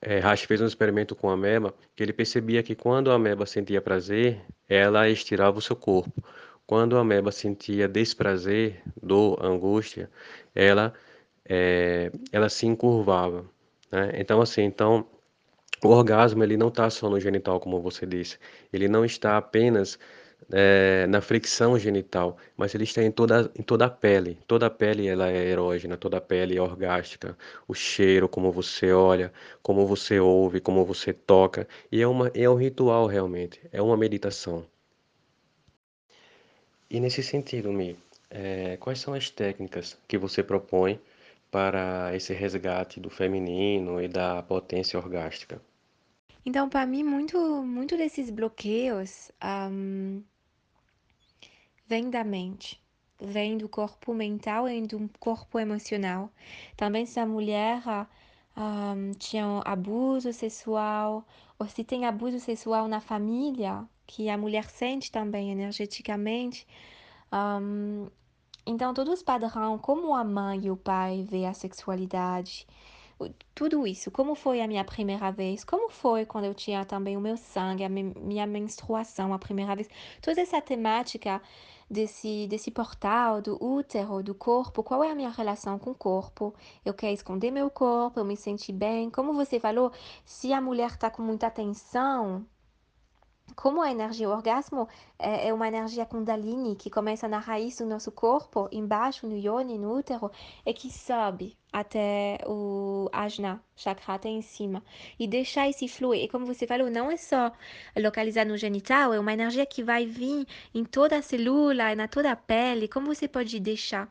é, 0.00 0.20
fez 0.36 0.62
um 0.62 0.66
experimento 0.66 1.14
com 1.14 1.28
a 1.28 1.34
ameba 1.34 1.74
que 1.94 2.02
ele 2.02 2.14
percebia 2.14 2.62
que 2.62 2.74
quando 2.74 3.10
a 3.10 3.14
ameba 3.14 3.44
sentia 3.44 3.80
prazer, 3.82 4.40
ela 4.66 5.06
estirava 5.08 5.58
o 5.58 5.60
seu 5.60 5.76
corpo. 5.76 6.24
Quando 6.66 6.96
a 6.96 7.00
ameba 7.00 7.30
sentia 7.30 7.86
desprazer, 7.86 8.82
dor, 9.00 9.38
angústia, 9.44 10.10
ela 10.54 10.94
é, 11.46 12.10
ela 12.32 12.48
se 12.48 12.66
encurvava. 12.66 13.44
Né? 13.90 14.12
Então, 14.14 14.40
assim, 14.40 14.62
então, 14.62 15.06
o 15.84 15.88
orgasmo 15.88 16.42
ele 16.42 16.56
não 16.56 16.68
está 16.68 16.88
só 16.88 17.10
no 17.10 17.20
genital, 17.20 17.60
como 17.60 17.82
você 17.82 18.06
disse. 18.06 18.38
Ele 18.72 18.88
não 18.88 19.04
está 19.04 19.36
apenas 19.36 19.98
é, 20.50 21.06
na 21.08 21.20
fricção 21.20 21.78
genital, 21.78 22.36
mas 22.56 22.74
ele 22.74 22.84
está 22.84 23.02
em 23.02 23.10
toda, 23.10 23.50
em 23.56 23.62
toda 23.62 23.86
a 23.86 23.90
pele. 23.90 24.38
Toda 24.46 24.66
a 24.66 24.70
pele 24.70 25.06
ela 25.06 25.30
é 25.30 25.48
erógena, 25.48 25.96
toda 25.96 26.18
a 26.18 26.20
pele 26.20 26.56
é 26.56 26.62
orgástica. 26.62 27.36
O 27.68 27.74
cheiro, 27.74 28.28
como 28.28 28.50
você 28.50 28.92
olha, 28.92 29.32
como 29.62 29.86
você 29.86 30.18
ouve, 30.20 30.60
como 30.60 30.84
você 30.84 31.12
toca. 31.12 31.66
E 31.90 32.00
é, 32.02 32.06
uma, 32.06 32.30
é 32.34 32.48
um 32.48 32.54
ritual 32.54 33.06
realmente, 33.06 33.60
é 33.72 33.80
uma 33.80 33.96
meditação. 33.96 34.66
E 36.90 37.00
nesse 37.00 37.22
sentido, 37.22 37.72
Mi, 37.72 37.96
é, 38.30 38.76
quais 38.78 39.00
são 39.00 39.14
as 39.14 39.30
técnicas 39.30 39.96
que 40.06 40.18
você 40.18 40.42
propõe 40.42 41.00
para 41.50 42.14
esse 42.14 42.32
resgate 42.32 42.98
do 43.00 43.10
feminino 43.10 44.00
e 44.00 44.08
da 44.08 44.42
potência 44.42 44.98
orgástica? 44.98 45.60
Então, 46.44 46.68
para 46.68 46.84
mim, 46.86 47.04
muito, 47.04 47.38
muito 47.62 47.96
desses 47.96 48.30
bloqueios 48.30 49.30
um, 49.70 50.22
vem 51.86 52.10
da 52.10 52.24
mente, 52.24 52.82
vem 53.20 53.56
do 53.58 53.68
corpo 53.68 54.14
mental 54.14 54.68
e 54.68 54.82
do 54.86 55.10
corpo 55.18 55.58
emocional. 55.58 56.30
Também 56.76 57.06
se 57.06 57.20
a 57.20 57.26
mulher 57.26 57.82
um, 58.56 59.12
tinha 59.12 59.44
abuso 59.64 60.32
sexual, 60.32 61.24
ou 61.58 61.66
se 61.68 61.84
tem 61.84 62.06
abuso 62.06 62.40
sexual 62.40 62.88
na 62.88 63.00
família, 63.00 63.84
que 64.06 64.28
a 64.28 64.36
mulher 64.36 64.70
sente 64.70 65.10
também 65.10 65.50
energeticamente, 65.50 66.66
um, 67.32 68.08
então, 68.64 68.94
todos 68.94 69.14
os 69.14 69.22
padrões, 69.22 69.80
como 69.80 70.14
a 70.14 70.22
mãe 70.22 70.66
e 70.66 70.70
o 70.70 70.76
pai 70.76 71.24
vê 71.28 71.46
a 71.46 71.52
sexualidade, 71.52 72.66
tudo 73.54 73.86
isso, 73.86 74.10
como 74.10 74.34
foi 74.34 74.60
a 74.60 74.68
minha 74.68 74.84
primeira 74.84 75.30
vez, 75.30 75.64
como 75.64 75.88
foi 75.90 76.24
quando 76.24 76.44
eu 76.44 76.54
tinha 76.54 76.84
também 76.84 77.16
o 77.16 77.20
meu 77.20 77.36
sangue, 77.36 77.84
a 77.84 77.88
minha 77.88 78.46
menstruação 78.46 79.32
a 79.32 79.38
primeira 79.38 79.74
vez, 79.76 79.88
toda 80.20 80.40
essa 80.40 80.60
temática 80.60 81.40
desse, 81.90 82.46
desse 82.48 82.70
portal 82.70 83.42
do 83.42 83.62
útero, 83.62 84.22
do 84.22 84.34
corpo, 84.34 84.82
qual 84.82 85.04
é 85.04 85.10
a 85.10 85.14
minha 85.14 85.30
relação 85.30 85.78
com 85.78 85.90
o 85.90 85.94
corpo, 85.94 86.54
eu 86.84 86.94
quero 86.94 87.12
esconder 87.12 87.50
meu 87.50 87.70
corpo, 87.70 88.18
eu 88.18 88.24
me 88.24 88.36
senti 88.36 88.72
bem, 88.72 89.10
como 89.10 89.34
você 89.34 89.60
falou, 89.60 89.92
se 90.24 90.52
a 90.52 90.60
mulher 90.60 90.90
está 90.90 91.10
com 91.10 91.22
muita 91.22 91.50
tensão, 91.50 92.46
como 93.54 93.82
a 93.82 93.90
energia, 93.90 94.28
o 94.28 94.32
orgasmo 94.32 94.88
é, 95.18 95.48
é 95.48 95.54
uma 95.54 95.68
energia 95.68 96.06
kundalini 96.06 96.74
que 96.76 96.90
começa 96.90 97.28
na 97.28 97.38
raiz 97.38 97.78
do 97.78 97.86
nosso 97.86 98.10
corpo, 98.10 98.68
embaixo, 98.72 99.26
no 99.26 99.36
yoni, 99.36 99.78
no 99.78 99.96
útero, 99.96 100.30
e 100.64 100.72
que 100.72 100.90
sobe 100.90 101.56
até 101.72 102.38
o 102.46 103.08
ajna, 103.12 103.62
chakra 103.76 104.14
até 104.14 104.28
em 104.28 104.42
cima. 104.42 104.82
E 105.18 105.26
deixar 105.26 105.68
esse 105.68 105.88
fluir. 105.88 106.24
E 106.24 106.28
como 106.28 106.46
você 106.46 106.66
falou, 106.66 106.90
não 106.90 107.10
é 107.10 107.16
só 107.16 107.52
localizar 107.96 108.44
no 108.46 108.56
genital, 108.56 109.12
é 109.12 109.20
uma 109.20 109.32
energia 109.32 109.66
que 109.66 109.82
vai 109.82 110.06
vir 110.06 110.46
em 110.74 110.84
toda 110.84 111.16
a 111.18 111.22
célula, 111.22 111.94
na 111.94 112.08
toda 112.08 112.32
a 112.32 112.36
pele. 112.36 112.88
Como 112.88 113.06
você 113.06 113.28
pode 113.28 113.58
deixar? 113.60 114.10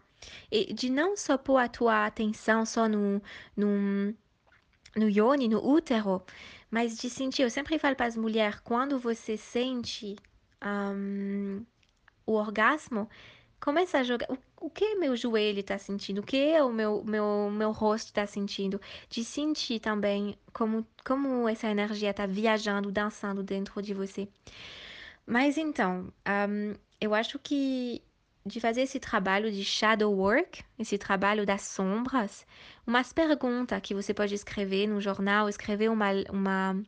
E 0.52 0.74
de 0.74 0.90
não 0.90 1.18
só 1.18 1.38
pôr 1.38 1.58
a 1.58 1.68
tua 1.68 2.06
atenção 2.06 2.66
só 2.66 2.88
no, 2.88 3.22
no, 3.58 4.14
no 4.96 5.10
yoni, 5.10 5.48
no 5.48 5.66
útero, 5.66 6.22
mas 6.72 6.98
de 6.98 7.10
sentir, 7.10 7.44
eu 7.44 7.50
sempre 7.50 7.78
falo 7.78 7.96
para 7.96 8.06
as 8.08 8.16
mulheres, 8.16 8.60
quando 8.64 8.98
você 8.98 9.36
sente 9.36 10.16
um, 10.64 11.66
o 12.26 12.34
orgasmo, 12.34 13.10
começa 13.60 14.00
a 14.00 14.04
jogar. 14.04 14.28
O, 14.32 14.38
o 14.68 14.70
que 14.70 14.96
meu 14.96 15.16
joelho 15.16 15.60
está 15.60 15.78
sentindo? 15.78 16.20
O 16.22 16.24
que 16.24 16.60
o 16.62 16.72
meu, 16.72 17.04
meu, 17.04 17.52
meu 17.52 17.72
rosto 17.72 18.08
está 18.08 18.26
sentindo? 18.26 18.80
De 19.10 19.24
sentir 19.24 19.80
também 19.80 20.38
como, 20.54 20.88
como 21.06 21.48
essa 21.50 21.68
energia 21.68 22.12
está 22.12 22.26
viajando, 22.26 22.92
dançando 22.92 23.44
dentro 23.44 23.82
de 23.82 23.94
você. 23.94 24.30
Mas 25.26 25.58
então, 25.58 26.12
um, 26.50 26.74
eu 27.02 27.14
acho 27.14 27.38
que 27.40 28.02
de 28.46 28.60
fazer 28.60 28.82
esse 28.82 29.00
trabalho 29.00 29.52
de 29.52 29.64
shadow 29.64 30.12
work, 30.14 30.64
esse 30.80 30.98
trabalho 30.98 31.46
das 31.46 31.62
sombras, 31.62 32.46
umas 32.86 33.14
perguntas 33.14 33.80
que 33.82 33.94
você 33.94 34.14
pode 34.14 34.34
escrever 34.34 34.88
no 34.88 35.00
jornal, 35.00 35.48
escrever 35.48 35.90
uma, 35.90 36.10
uma 36.32 36.84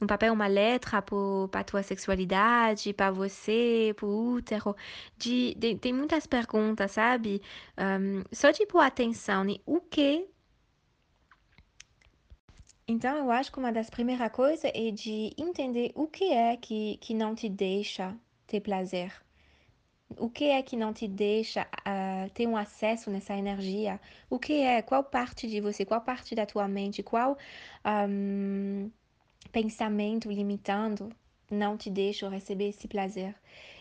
no 0.00 0.06
papel 0.06 0.32
uma 0.32 0.46
letra 0.46 1.00
para 1.00 1.64
tua 1.64 1.82
sexualidade, 1.82 2.92
para 2.92 3.10
você, 3.10 3.94
para 3.96 4.06
o 4.06 4.34
útero. 4.34 4.76
De, 5.16 5.54
de, 5.54 5.76
tem 5.76 5.92
muitas 5.92 6.26
perguntas, 6.26 6.92
sabe? 6.92 7.40
Um, 7.78 8.22
só 8.32 8.48
pôr 8.68 8.80
atenção 8.80 9.48
em 9.48 9.60
o 9.64 9.80
que. 9.80 10.28
Então, 12.86 13.16
eu 13.16 13.30
acho 13.30 13.50
que 13.52 13.58
uma 13.58 13.72
das 13.72 13.88
primeiras 13.88 14.30
coisas 14.32 14.70
é 14.74 14.90
de 14.90 15.32
entender 15.38 15.92
o 15.94 16.06
que 16.06 16.32
é 16.32 16.56
que, 16.56 16.98
que 16.98 17.14
não 17.14 17.34
te 17.34 17.48
deixa 17.48 18.14
ter 18.46 18.60
prazer 18.60 19.12
o 20.18 20.28
que 20.30 20.46
é 20.50 20.62
que 20.62 20.76
não 20.76 20.92
te 20.92 21.06
deixa 21.08 21.62
uh, 21.62 22.30
ter 22.30 22.46
um 22.46 22.56
acesso 22.56 23.10
nessa 23.10 23.34
energia? 23.36 24.00
O 24.28 24.38
que 24.38 24.62
é? 24.62 24.82
Qual 24.82 25.02
parte 25.04 25.46
de 25.48 25.60
você? 25.60 25.84
Qual 25.84 26.00
parte 26.00 26.34
da 26.34 26.46
tua 26.46 26.66
mente? 26.68 27.02
Qual 27.02 27.36
um, 27.84 28.90
pensamento 29.50 30.30
limitando 30.30 31.10
não 31.50 31.76
te 31.76 31.90
deixa 31.90 32.28
receber 32.28 32.68
esse 32.70 32.88
prazer? 32.88 33.34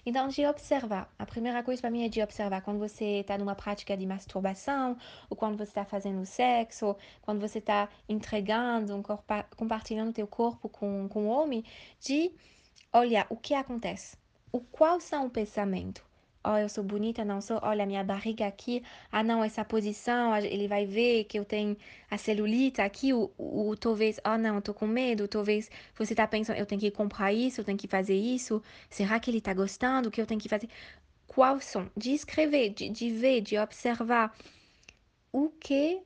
Então, 0.05 0.27
de 0.27 0.45
observar. 0.45 1.13
A 1.17 1.25
primeira 1.25 1.63
coisa 1.63 1.81
para 1.81 1.91
mim 1.91 2.03
é 2.03 2.09
de 2.09 2.21
observar 2.21 2.61
quando 2.61 2.79
você 2.79 3.19
está 3.21 3.37
numa 3.37 3.55
prática 3.55 3.95
de 3.95 4.05
masturbação, 4.05 4.97
ou 5.29 5.37
quando 5.37 5.57
você 5.57 5.63
está 5.71 5.85
fazendo 5.85 6.25
sexo, 6.25 6.95
quando 7.21 7.39
você 7.39 7.59
está 7.59 7.87
entregando, 8.09 8.95
um 8.95 9.03
corpo, 9.03 9.23
compartilhando 9.55 10.13
teu 10.13 10.27
corpo 10.27 10.67
com, 10.67 11.07
com 11.07 11.27
o 11.27 11.29
homem, 11.29 11.63
de 11.99 12.31
olhar 12.93 13.25
o 13.29 13.37
que 13.37 13.53
acontece. 13.53 14.17
O 14.51 14.59
qual 14.59 14.99
são 14.99 15.27
o 15.27 15.29
pensamento? 15.29 16.10
Oh, 16.43 16.57
eu 16.57 16.69
sou 16.69 16.83
bonita, 16.83 17.23
não 17.25 17.41
sou, 17.41 17.59
olha, 17.61 17.85
minha 17.85 18.03
barriga 18.03 18.47
aqui, 18.47 18.83
ah, 19.11 19.23
não, 19.23 19.43
essa 19.43 19.63
posição, 19.63 20.35
ele 20.37 20.67
vai 20.67 20.85
ver 20.85 21.25
que 21.25 21.37
eu 21.39 21.45
tenho 21.45 21.77
a 22.09 22.17
celulite 22.17 22.81
aqui, 22.81 23.13
o, 23.13 23.75
talvez, 23.79 24.19
oh, 24.25 24.37
não, 24.37 24.55
eu 24.55 24.61
tô 24.61 24.73
com 24.73 24.87
medo, 24.87 25.27
talvez 25.27 25.69
você 25.95 26.15
tá 26.15 26.27
pensando, 26.27 26.57
eu 26.57 26.65
tenho 26.65 26.81
que 26.81 26.91
comprar 26.91 27.31
isso, 27.33 27.61
eu 27.61 27.65
tenho 27.65 27.77
que 27.77 27.87
fazer 27.87 28.15
isso, 28.15 28.61
será 28.89 29.19
que 29.19 29.29
ele 29.31 29.41
tá 29.41 29.53
gostando, 29.53 30.09
o 30.09 30.11
que 30.11 30.21
eu 30.21 30.25
tenho 30.25 30.39
que 30.39 30.49
fazer? 30.49 30.69
Qual 31.27 31.59
são? 31.61 31.89
De 31.95 32.11
escrever, 32.13 32.69
de, 32.69 32.89
de 32.89 33.09
ver, 33.11 33.41
de 33.41 33.57
observar 33.57 34.35
o 35.31 35.49
que, 35.49 36.01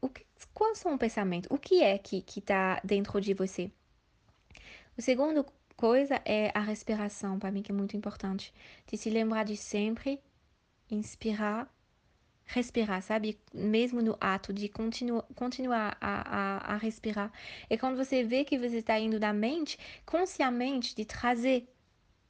o 0.00 0.08
que, 0.08 0.26
quais 0.52 0.78
são 0.78 0.94
o 0.94 0.98
pensamento, 0.98 1.46
o 1.50 1.58
que 1.58 1.82
é 1.82 1.98
que, 1.98 2.20
que 2.22 2.40
tá 2.40 2.80
dentro 2.84 3.20
de 3.20 3.34
você? 3.34 3.70
O 4.96 5.00
segundo 5.02 5.44
coisa 5.76 6.20
é 6.24 6.50
a 6.54 6.60
respiração, 6.60 7.38
para 7.38 7.50
mim 7.50 7.62
que 7.62 7.72
é 7.72 7.74
muito 7.74 7.96
importante. 7.96 8.52
De 8.86 8.96
se 8.96 9.10
lembrar 9.10 9.44
de 9.44 9.56
sempre 9.56 10.20
inspirar, 10.90 11.72
respirar, 12.44 13.02
sabe? 13.02 13.38
Mesmo 13.52 14.02
no 14.02 14.16
ato 14.20 14.52
de 14.52 14.68
continu 14.68 15.22
continuar 15.34 15.96
a, 16.00 16.68
a, 16.70 16.74
a 16.74 16.76
respirar. 16.76 17.32
E 17.68 17.78
quando 17.78 17.96
você 17.96 18.22
vê 18.22 18.44
que 18.44 18.58
você 18.58 18.78
está 18.78 18.98
indo 18.98 19.18
da 19.18 19.32
mente, 19.32 19.78
conscientemente 20.04 20.94
de 20.94 21.04
trazer 21.04 21.68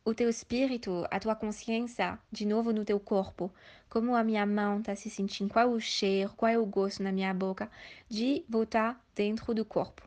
o 0.04 0.14
teu 0.14 0.28
espírito, 0.28 1.06
a 1.10 1.20
tua 1.20 1.36
consciência 1.36 2.18
de 2.30 2.44
novo 2.44 2.72
no 2.72 2.84
teu 2.84 2.98
corpo. 2.98 3.52
Como 3.88 4.16
a 4.16 4.24
minha 4.24 4.44
mão 4.44 4.80
está 4.80 4.96
se 4.96 5.08
sentindo, 5.08 5.52
qual 5.52 5.68
é 5.68 5.68
o 5.68 5.80
cheiro, 5.80 6.32
qual 6.36 6.50
é 6.50 6.58
o 6.58 6.66
gosto 6.66 7.02
na 7.02 7.12
minha 7.12 7.32
boca, 7.32 7.70
de 8.08 8.44
voltar 8.48 9.00
dentro 9.14 9.54
do 9.54 9.64
corpo. 9.64 10.02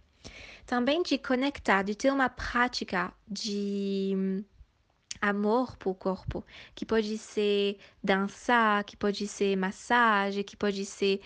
Também 0.66 1.04
de 1.04 1.18
conectar, 1.18 1.84
de 1.84 1.96
ter 1.96 2.12
uma 2.12 2.30
prática 2.30 3.14
de 3.28 4.44
amor 5.22 5.78
por 5.78 5.96
corpo, 5.96 6.44
que 6.74 6.86
pode 6.86 7.18
ser 7.18 7.78
dançar, 8.04 8.84
que 8.84 8.98
pode 8.98 9.28
ser 9.28 9.56
massagem, 9.56 10.44
que 10.44 10.58
pode 10.58 10.86
ser. 10.86 11.22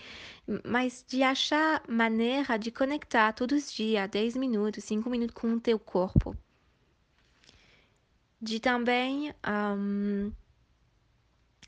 Mas 0.64 1.04
de 1.06 1.22
achar 1.22 1.82
maneira 1.88 2.58
de 2.58 2.70
conectar 2.70 3.32
todos 3.32 3.64
os 3.64 3.72
dias, 3.72 4.08
10 4.10 4.36
minutos, 4.36 4.84
5 4.84 5.08
minutos 5.08 5.34
com 5.34 5.52
o 5.54 5.60
teu 5.60 5.78
corpo. 5.78 6.36
De 8.40 8.60
também. 8.60 9.34
Um, 9.46 10.32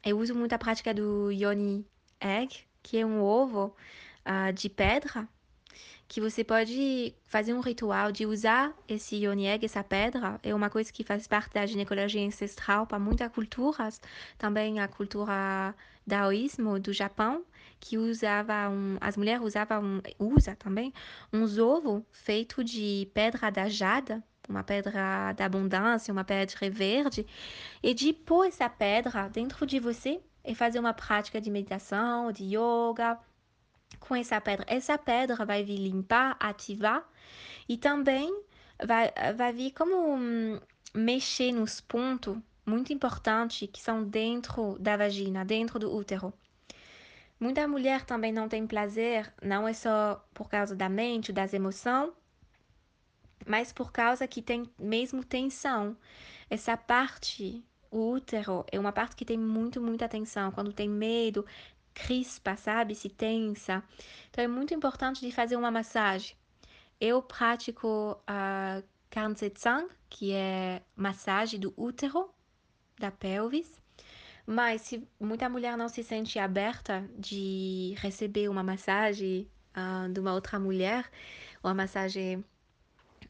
eu 0.05 0.19
uso 0.19 0.35
muito 0.35 0.53
a 0.53 0.59
prática 0.59 0.93
do 0.93 1.31
Yoni 1.31 1.87
Egg, 2.21 2.61
que 2.83 2.99
é 2.99 3.07
um 3.07 3.23
ovo 3.23 3.75
uh, 4.27 4.53
de 4.53 4.69
pedra 4.69 5.29
que 6.09 6.21
você 6.21 6.45
pode 6.45 7.15
fazer 7.25 7.55
um 7.55 7.61
ritual 7.61 8.13
de 8.13 8.27
usar 8.27 8.75
esse 8.89 9.17
Yoni 9.17 9.47
Egg, 9.47 9.65
essa 9.65 9.83
pedra, 9.83 10.39
é 10.43 10.55
uma 10.55 10.69
coisa 10.69 10.93
que 10.93 11.05
faz 11.05 11.27
parte 11.27 11.55
da 11.55 11.65
ginecologia 11.67 12.27
ancestral 12.27 12.87
para 12.87 12.99
muitas 12.99 13.31
culturas, 13.33 14.01
também 14.37 14.81
a 14.81 14.89
cultura 14.89 15.75
daoísmo 16.07 16.79
do 16.79 16.93
Japão, 16.93 17.45
que 17.81 17.99
usava 17.99 18.69
um, 18.69 18.97
as 19.01 19.17
mulheres 19.17 19.43
usavam 19.43 19.83
um, 19.83 20.03
usa 20.19 20.55
também 20.57 20.93
uns 21.33 21.59
ovos 21.59 22.03
feitos 22.13 22.65
de 22.65 23.09
pedra 23.15 23.51
da 23.51 23.69
jada, 23.69 24.23
uma 24.49 24.63
pedra 24.63 25.33
da 25.33 25.45
abundância, 25.45 26.13
uma 26.13 26.25
pedra 26.25 26.71
verde, 26.71 27.27
e 27.83 27.95
de 27.95 28.13
pôr 28.13 28.47
essa 28.47 28.69
pedra 28.69 29.29
dentro 29.29 29.67
de 29.67 29.79
você 29.79 30.21
e 30.45 30.55
fazer 30.55 30.79
uma 30.79 30.93
prática 30.93 31.41
de 31.41 31.51
meditação, 31.51 32.33
de 32.33 32.45
yoga, 32.45 33.19
com 34.03 34.15
essa 34.15 34.41
pedra. 34.41 34.65
Essa 34.69 34.99
pedra 34.99 35.45
vai 35.45 35.65
vir 35.65 35.79
limpar, 35.79 36.37
ativar 36.41 37.09
e 37.69 37.77
também 37.77 38.43
vai, 38.85 39.13
vai 39.35 39.53
vir 39.53 39.73
como 39.73 40.15
um, 40.15 40.61
mexer 40.95 41.53
nos 41.53 41.81
pontos 41.81 42.37
muito 42.65 42.93
importantes 42.93 43.69
que 43.73 43.81
são 43.81 44.05
dentro 44.05 44.79
da 44.79 44.97
vagina, 44.97 45.45
dentro 45.45 45.79
do 45.79 45.95
útero. 45.95 46.33
Muita 47.39 47.67
mulher 47.67 48.05
também 48.05 48.33
não 48.33 48.49
tem 48.49 48.67
prazer, 48.67 49.33
não 49.43 49.67
é 49.67 49.73
só 49.73 50.25
por 50.33 50.49
causa 50.49 50.77
da 50.77 50.89
mente, 50.89 51.33
das 51.33 51.53
emoções, 51.53 52.13
mas 53.45 53.73
por 53.73 53.91
causa 53.91 54.29
que 54.29 54.41
tem 54.41 54.71
mesmo 54.79 55.25
tensão. 55.25 55.97
Essa 56.49 56.77
parte, 56.77 57.65
o 57.91 58.13
útero, 58.13 58.65
é 58.71 58.79
uma 58.79 58.93
parte 58.93 59.17
que 59.17 59.25
tem 59.25 59.37
muito, 59.37 59.81
muita 59.81 60.09
tensão. 60.09 60.53
Quando 60.53 60.73
tem 60.73 60.89
medo, 60.89 61.45
crispa, 61.95 62.57
sabe? 62.57 62.95
Se 62.95 63.09
tensa. 63.09 63.83
Então 64.31 64.45
é 64.45 64.49
muito 64.49 64.75
importante 64.75 65.21
de 65.21 65.33
fazer 65.33 65.57
uma 65.57 65.71
massagem. 65.71 66.37
Eu 67.01 67.23
pratico 67.23 68.21
a 68.27 68.83
Kanzetsang, 69.11 69.89
que 70.09 70.33
é 70.33 70.83
massagem 70.97 71.59
do 71.61 71.73
útero, 71.77 72.31
da 72.99 73.11
pelvis. 73.11 73.81
Mas 74.47 74.83
se 74.83 75.07
muita 75.21 75.49
mulher 75.49 75.77
não 75.77 75.89
se 75.89 76.03
sente 76.03 76.39
aberta 76.39 77.09
de 77.19 77.95
receber 77.99 78.49
uma 78.49 78.63
massagem 78.63 79.49
uh, 79.77 80.13
de 80.13 80.19
uma 80.19 80.33
outra 80.35 80.59
mulher, 80.59 81.09
uma 81.63 81.75
massagem 81.75 82.45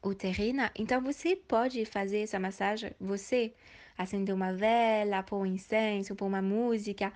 uterina, 0.04 0.70
então 0.74 1.00
você 1.00 1.36
pode 1.36 1.84
fazer 1.84 2.22
essa 2.22 2.38
massagem, 2.38 2.92
você 2.98 3.54
acender 3.96 4.34
uma 4.34 4.52
vela, 4.52 5.22
pôr 5.22 5.38
um 5.38 5.46
incenso, 5.46 6.14
pôr 6.16 6.26
uma 6.26 6.42
música, 6.42 7.12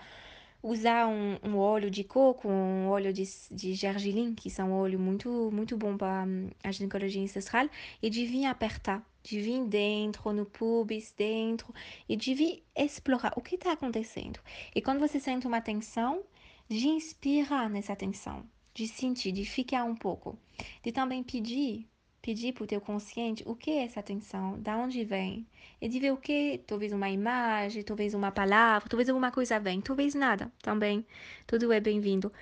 usar 0.63 1.07
um, 1.07 1.39
um 1.43 1.57
óleo 1.59 1.91
de 1.91 2.03
coco, 2.05 2.49
um 2.49 2.89
óleo 2.89 3.13
de, 3.13 3.25
de 3.51 3.75
gergelim, 3.75 4.35
que 4.35 4.51
são 4.51 4.73
óleo 4.73 4.99
muito, 4.99 5.51
muito 5.53 5.77
bom 5.77 5.97
para 5.97 6.25
um, 6.25 6.51
a 6.63 6.73
ginecologia 6.73 7.23
ancestral, 7.23 7.69
e 8.03 8.11
de 8.11 8.27
vir 8.27 8.47
apertar, 8.47 9.05
de 9.23 9.41
vir 9.41 9.65
dentro, 9.67 10.33
no 10.33 10.47
pubis, 10.47 11.13
dentro, 11.17 11.75
e 12.09 12.17
de 12.17 12.35
vir 12.35 12.65
explorar 12.75 13.33
o 13.37 13.41
que 13.41 13.55
está 13.55 13.73
acontecendo. 13.73 14.41
E 14.75 14.81
quando 14.81 15.01
você 15.01 15.21
sente 15.21 15.47
uma 15.47 15.61
tensão, 15.61 16.23
de 16.69 16.89
inspirar 16.89 17.71
nessa 17.71 17.95
tensão, 17.95 18.45
de 18.75 18.89
sentir, 18.89 19.33
de 19.33 19.45
ficar 19.45 19.85
um 19.85 19.95
pouco, 19.95 20.39
de 20.83 20.91
também 20.91 21.23
pedir 21.23 21.89
pedir 22.27 22.53
para 22.53 22.65
o 22.65 22.67
teu 22.67 22.81
consciente 22.81 23.45
o 23.47 23.55
que 23.55 23.71
é 23.71 23.85
essa 23.85 24.01
atenção, 24.01 24.61
da 24.61 24.77
onde 24.77 25.05
vem, 25.05 25.47
e 25.81 25.89
de 25.89 26.01
ver 26.01 26.13
o 26.13 26.17
que, 26.17 26.61
talvez 26.67 26.93
uma 26.93 27.09
imagem, 27.09 27.85
talvez 27.85 28.15
uma 28.15 28.33
palavra, 28.33 28.89
talvez 28.89 29.09
alguma 29.09 29.31
coisa 29.31 29.61
vem, 29.61 29.81
talvez 29.81 30.13
nada, 30.13 30.51
também, 30.61 31.07
tudo 31.47 31.73
é 31.73 31.79
bem-vindo. 31.79 32.33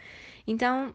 Então, 0.46 0.94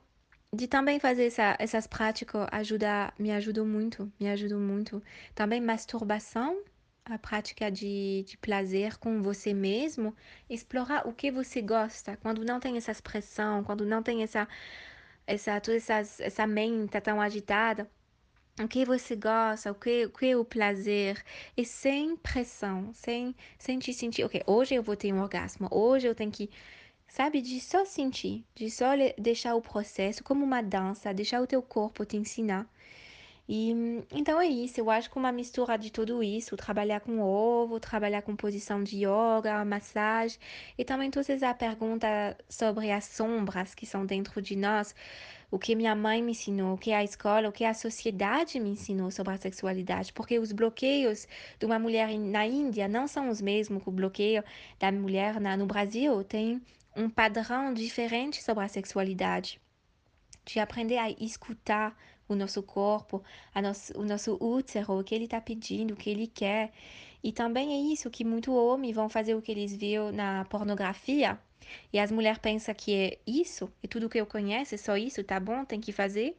de 0.52 0.68
também 0.68 1.00
fazer 1.00 1.26
essa, 1.28 1.56
essas 1.60 1.86
práticas 1.86 2.48
ajuda, 2.52 3.14
me 3.20 3.32
ajudou 3.32 3.64
muito, 3.64 4.12
me 4.20 4.28
ajudou 4.28 4.60
muito. 4.60 5.04
Também 5.36 5.62
masturbação, 5.62 6.64
a 7.06 7.20
prática 7.20 7.70
de, 7.70 8.24
de 8.28 8.38
prazer 8.40 8.98
com 8.98 9.22
você 9.22 9.54
mesmo, 9.54 10.16
explorar 10.50 11.08
o 11.08 11.14
que 11.14 11.32
você 11.32 11.62
gosta, 11.62 12.18
quando 12.18 12.44
não 12.44 12.60
tem 12.60 12.76
essa 12.76 12.92
expressão, 12.92 13.64
quando 13.64 13.86
não 13.86 14.02
tem 14.02 14.24
essa, 14.24 14.48
essa, 15.28 15.62
toda 15.62 15.78
essa, 15.78 16.00
essa 16.24 16.48
mente 16.48 17.00
tão 17.02 17.22
agitada, 17.22 17.88
o 18.64 18.68
que 18.68 18.86
você 18.86 19.16
gosta, 19.16 19.72
o 19.72 19.76
que, 19.76 20.06
o 20.06 20.10
que 20.10 20.28
é 20.28 20.38
o 20.38 20.46
prazer, 20.46 21.24
e 21.56 21.66
sem 21.66 22.16
pressão, 22.18 22.92
sem, 22.94 23.36
sem 23.58 23.80
te 23.80 23.94
sentir, 23.94 24.24
ok, 24.26 24.44
hoje 24.46 24.76
eu 24.76 24.84
vou 24.84 24.96
ter 24.96 25.14
um 25.14 25.22
orgasmo, 25.22 25.68
hoje 25.72 26.08
eu 26.08 26.16
tenho 26.16 26.32
que, 26.32 26.50
sabe, 27.08 27.42
de 27.42 27.60
só 27.62 27.86
sentir, 27.86 28.44
de 28.56 28.70
só 28.70 28.90
deixar 29.18 29.56
o 29.56 29.62
processo 29.62 30.24
como 30.24 30.44
uma 30.44 30.62
dança, 30.62 31.14
deixar 31.14 31.42
o 31.42 31.48
teu 31.48 31.62
corpo 31.62 32.06
te 32.06 32.18
ensinar. 32.18 32.68
E 33.52 33.72
então 34.12 34.40
é 34.40 34.46
isso, 34.46 34.80
eu 34.80 34.92
acho 34.92 35.10
que 35.10 35.18
uma 35.18 35.32
mistura 35.32 35.76
de 35.76 35.92
tudo 35.92 36.22
isso, 36.22 36.56
trabalhar 36.56 37.00
com 37.00 37.20
ovo, 37.20 37.80
trabalhar 37.80 38.22
com 38.22 38.36
posição 38.36 38.84
de 38.84 38.98
yoga, 39.06 39.66
massagem, 39.66 40.38
e 40.78 40.86
também 40.86 41.10
todas 41.10 41.30
essa 41.32 41.52
pergunta 41.56 42.38
sobre 42.48 42.92
as 42.92 43.06
sombras 43.06 43.74
que 43.74 43.88
são 43.88 44.06
dentro 44.06 44.40
de 44.40 44.56
nós, 44.56 44.94
o 45.52 45.58
que 45.58 45.76
minha 45.76 45.96
mãe 45.96 46.22
me 46.22 46.32
ensinou, 46.32 46.76
o 46.76 46.78
que 46.78 46.92
a 46.92 47.04
escola, 47.04 47.50
o 47.50 47.52
que 47.52 47.66
a 47.66 47.74
sociedade 47.74 48.60
me 48.60 48.70
ensinou 48.70 49.10
sobre 49.10 49.34
a 49.34 49.38
sexualidade, 49.38 50.14
porque 50.14 50.38
os 50.38 50.52
bloqueios 50.52 51.28
de 51.60 51.66
uma 51.66 51.80
mulher 51.80 52.18
na 52.18 52.46
Índia 52.46 52.88
não 52.88 53.08
são 53.08 53.30
os 53.30 53.42
mesmos 53.42 53.82
que 53.82 53.90
o 53.90 53.92
bloqueio 53.92 54.44
da 54.80 54.92
mulher 54.92 55.40
na, 55.40 55.58
no 55.58 55.66
Brasil, 55.66 56.24
tem 56.24 56.62
um 56.96 57.10
padrão 57.10 57.74
diferente 57.74 58.44
sobre 58.44 58.64
a 58.64 58.68
sexualidade. 58.68 59.60
De 60.46 60.60
aprender 60.60 60.98
a 60.98 61.10
escutar 61.12 61.96
o 62.28 62.36
nosso 62.36 62.62
corpo, 62.62 63.24
nosso, 63.56 63.98
o 64.00 64.04
nosso 64.04 64.38
útero, 64.40 65.00
o 65.00 65.04
que 65.04 65.16
ele 65.16 65.26
está 65.26 65.42
pedindo, 65.42 65.94
o 65.94 65.98
que 65.98 66.10
ele 66.10 66.28
quer. 66.28 66.72
E 67.24 67.32
também 67.32 67.74
é 67.74 67.94
isso 67.94 68.10
que 68.10 68.24
muito 68.24 68.54
homens 68.54 68.96
vão 68.96 69.10
fazer 69.10 69.36
o 69.36 69.42
que 69.42 69.52
eles 69.52 69.76
viram 69.76 70.12
na 70.12 70.46
pornografia, 70.46 71.40
e 71.94 72.00
as 72.00 72.12
mulheres 72.12 72.40
pensam 72.40 72.74
que 72.76 72.94
é 72.96 73.18
isso, 73.28 73.72
é 73.84 73.88
tudo 73.88 74.10
que 74.10 74.20
eu 74.20 74.26
conheço, 74.26 74.76
é 74.76 74.78
só 74.78 74.98
isso, 74.98 75.24
tá 75.24 75.40
bom, 75.40 75.66
tem 75.66 75.80
que 75.82 75.92
fazer. 75.92 76.38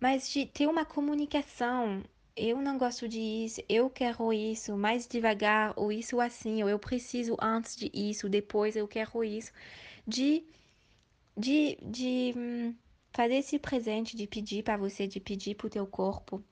Mas 0.00 0.30
de 0.30 0.46
ter 0.46 0.66
uma 0.66 0.84
comunicação, 0.84 2.02
eu 2.36 2.60
não 2.62 2.78
gosto 2.78 3.08
disso, 3.08 3.62
eu 3.68 3.90
quero 3.90 4.32
isso, 4.32 4.76
mais 4.76 5.06
devagar, 5.06 5.74
ou 5.76 5.92
isso 5.92 6.20
assim, 6.20 6.62
ou 6.62 6.68
eu 6.68 6.78
preciso 6.78 7.36
antes 7.40 7.76
de 7.76 7.90
isso, 7.94 8.28
depois 8.28 8.76
eu 8.76 8.88
quero 8.88 9.22
isso. 9.24 9.52
De, 10.06 10.44
de, 11.36 11.78
de 11.82 12.34
hum, 12.36 12.74
fazer 13.12 13.36
esse 13.36 13.58
presente, 13.58 14.16
de 14.16 14.26
pedir 14.26 14.62
para 14.64 14.76
você, 14.76 15.06
de 15.06 15.20
pedir 15.20 15.54
para 15.56 15.66
o 15.66 15.70
teu 15.70 15.86
corpo 15.86 16.42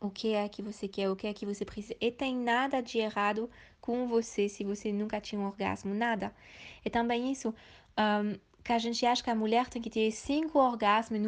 o 0.00 0.10
que 0.10 0.32
é 0.32 0.48
que 0.48 0.62
você 0.62 0.88
quer, 0.88 1.10
o 1.10 1.16
que 1.16 1.26
é 1.26 1.34
que 1.34 1.44
você 1.44 1.64
precisa. 1.64 1.94
E 2.00 2.10
tem 2.10 2.34
nada 2.34 2.80
de 2.80 2.98
errado 2.98 3.50
com 3.80 4.08
você 4.08 4.48
se 4.48 4.64
você 4.64 4.92
nunca 4.92 5.20
tinha 5.20 5.40
um 5.40 5.46
orgasmo, 5.46 5.94
nada. 5.94 6.34
E 6.84 6.90
também 6.90 7.30
isso, 7.30 7.54
um, 7.98 8.38
que 8.64 8.72
a 8.72 8.78
gente 8.78 9.04
acha 9.04 9.22
que 9.22 9.30
a 9.30 9.34
mulher 9.34 9.68
tem 9.68 9.80
que 9.82 9.90
ter 9.90 10.10
cinco 10.10 10.58
orgasmos 10.58 11.20
em 11.20 11.26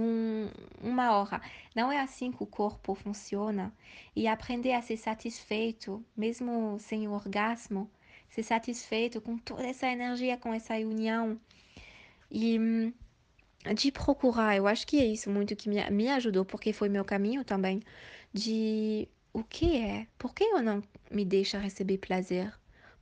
uma 0.83 1.13
hora. 1.13 1.41
Não 1.75 1.93
é 1.93 2.01
assim 2.01 2.33
que 2.33 2.43
o 2.43 2.47
corpo 2.47 2.95
funciona. 2.95 3.73
E 4.17 4.27
aprender 4.27 4.73
a 4.73 4.83
ser 4.83 4.97
satisfeito, 4.97 6.05
mesmo 6.17 6.79
sem 6.79 7.07
o 7.07 7.13
orgasmo, 7.13 7.91
ser 8.29 8.43
satisfeito 8.43 9.21
com 9.21 9.37
toda 9.37 9.67
essa 9.67 9.87
energia, 9.87 10.37
com 10.37 10.53
essa 10.53 10.75
união. 10.75 11.39
E 12.31 12.59
hum, 12.59 12.93
de 13.75 13.93
procurar, 13.93 14.57
eu 14.57 14.67
acho 14.67 14.87
que 14.87 14.99
é 15.01 15.05
isso 15.05 15.31
muito 15.31 15.55
que 15.55 15.69
me 15.69 16.09
ajudou, 16.11 16.45
porque 16.45 16.73
foi 16.73 16.89
meu 16.89 17.05
caminho 17.05 17.45
também, 17.45 17.83
de 18.33 19.09
o 19.33 19.42
que 19.42 19.77
é, 19.77 20.07
por 20.18 20.35
que 20.35 20.45
eu 20.45 20.62
não 20.62 20.83
me 21.11 21.25
deixo 21.25 21.57
receber 21.59 21.99
prazer? 21.99 22.53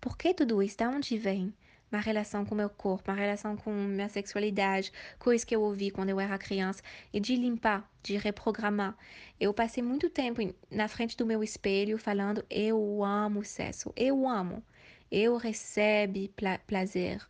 Por 0.00 0.16
que 0.16 0.34
tudo 0.34 0.62
isso? 0.62 0.76
De 0.78 0.84
onde 0.84 1.18
vem? 1.18 1.54
minha 1.90 2.02
relação 2.02 2.44
com 2.46 2.54
meu 2.54 2.70
corpo, 2.70 3.10
minha 3.10 3.20
relação 3.20 3.56
com 3.56 3.72
minha 3.72 4.08
sexualidade, 4.08 4.92
coisas 5.18 5.44
que 5.44 5.54
eu 5.54 5.62
ouvi 5.62 5.90
quando 5.90 6.10
eu 6.10 6.20
era 6.20 6.38
criança, 6.38 6.82
e 7.12 7.18
de 7.18 7.34
limpar, 7.34 7.90
de 8.02 8.16
reprogramar. 8.16 8.96
Eu 9.38 9.52
passei 9.52 9.82
muito 9.82 10.08
tempo 10.08 10.40
na 10.70 10.88
frente 10.88 11.16
do 11.16 11.26
meu 11.26 11.42
espelho 11.42 11.98
falando: 11.98 12.44
eu 12.48 13.02
amo 13.04 13.44
sexo, 13.44 13.92
eu 13.96 14.28
amo, 14.28 14.62
eu 15.10 15.36
recebo 15.36 16.28
prazer. 16.66 17.20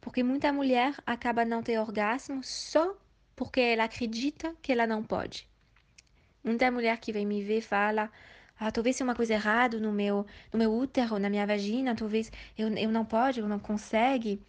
Porque 0.00 0.22
muita 0.22 0.52
mulher 0.52 0.94
acaba 1.06 1.44
não 1.44 1.62
ter 1.62 1.78
orgasmo 1.78 2.42
só 2.44 2.96
porque 3.34 3.60
ela 3.60 3.84
acredita 3.84 4.54
que 4.62 4.70
ela 4.70 4.86
não 4.86 5.02
pode. 5.02 5.48
Muita 6.44 6.70
mulher 6.70 6.98
que 6.98 7.12
vem 7.12 7.26
me 7.26 7.42
ver 7.42 7.62
fala: 7.62 8.10
ah, 8.60 8.70
talvez 8.70 8.96
seja 8.96 9.04
uma 9.04 9.14
coisa 9.14 9.34
errada 9.34 9.80
no 9.80 9.92
meu, 9.92 10.26
no 10.52 10.58
meu 10.58 10.72
útero, 10.72 11.18
na 11.18 11.30
minha 11.30 11.46
vagina, 11.46 11.94
talvez 11.96 12.30
eu, 12.56 12.68
eu 12.76 12.90
não 12.90 13.04
pode, 13.04 13.40
eu 13.40 13.48
não 13.48 13.58
consegue. 13.58 14.40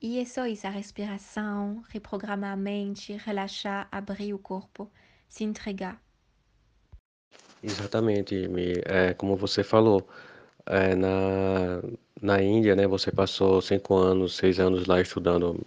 E 0.00 0.20
é 0.20 0.24
só 0.26 0.46
isso, 0.46 0.66
a 0.66 0.70
respiração, 0.70 1.82
reprogramar 1.88 2.52
a 2.52 2.56
mente, 2.56 3.16
relaxar, 3.16 3.88
abrir 3.90 4.34
o 4.34 4.38
corpo, 4.38 4.90
se 5.28 5.44
entregar. 5.44 5.98
Exatamente, 7.62 8.46
Mi. 8.48 8.74
É, 8.84 9.14
como 9.14 9.34
você 9.34 9.64
falou, 9.64 10.06
é, 10.66 10.94
na, 10.94 11.82
na 12.20 12.42
Índia, 12.42 12.76
né, 12.76 12.86
você 12.86 13.10
passou 13.10 13.62
cinco 13.62 13.94
anos, 13.96 14.36
seis 14.36 14.60
anos 14.60 14.86
lá 14.86 15.00
estudando 15.00 15.58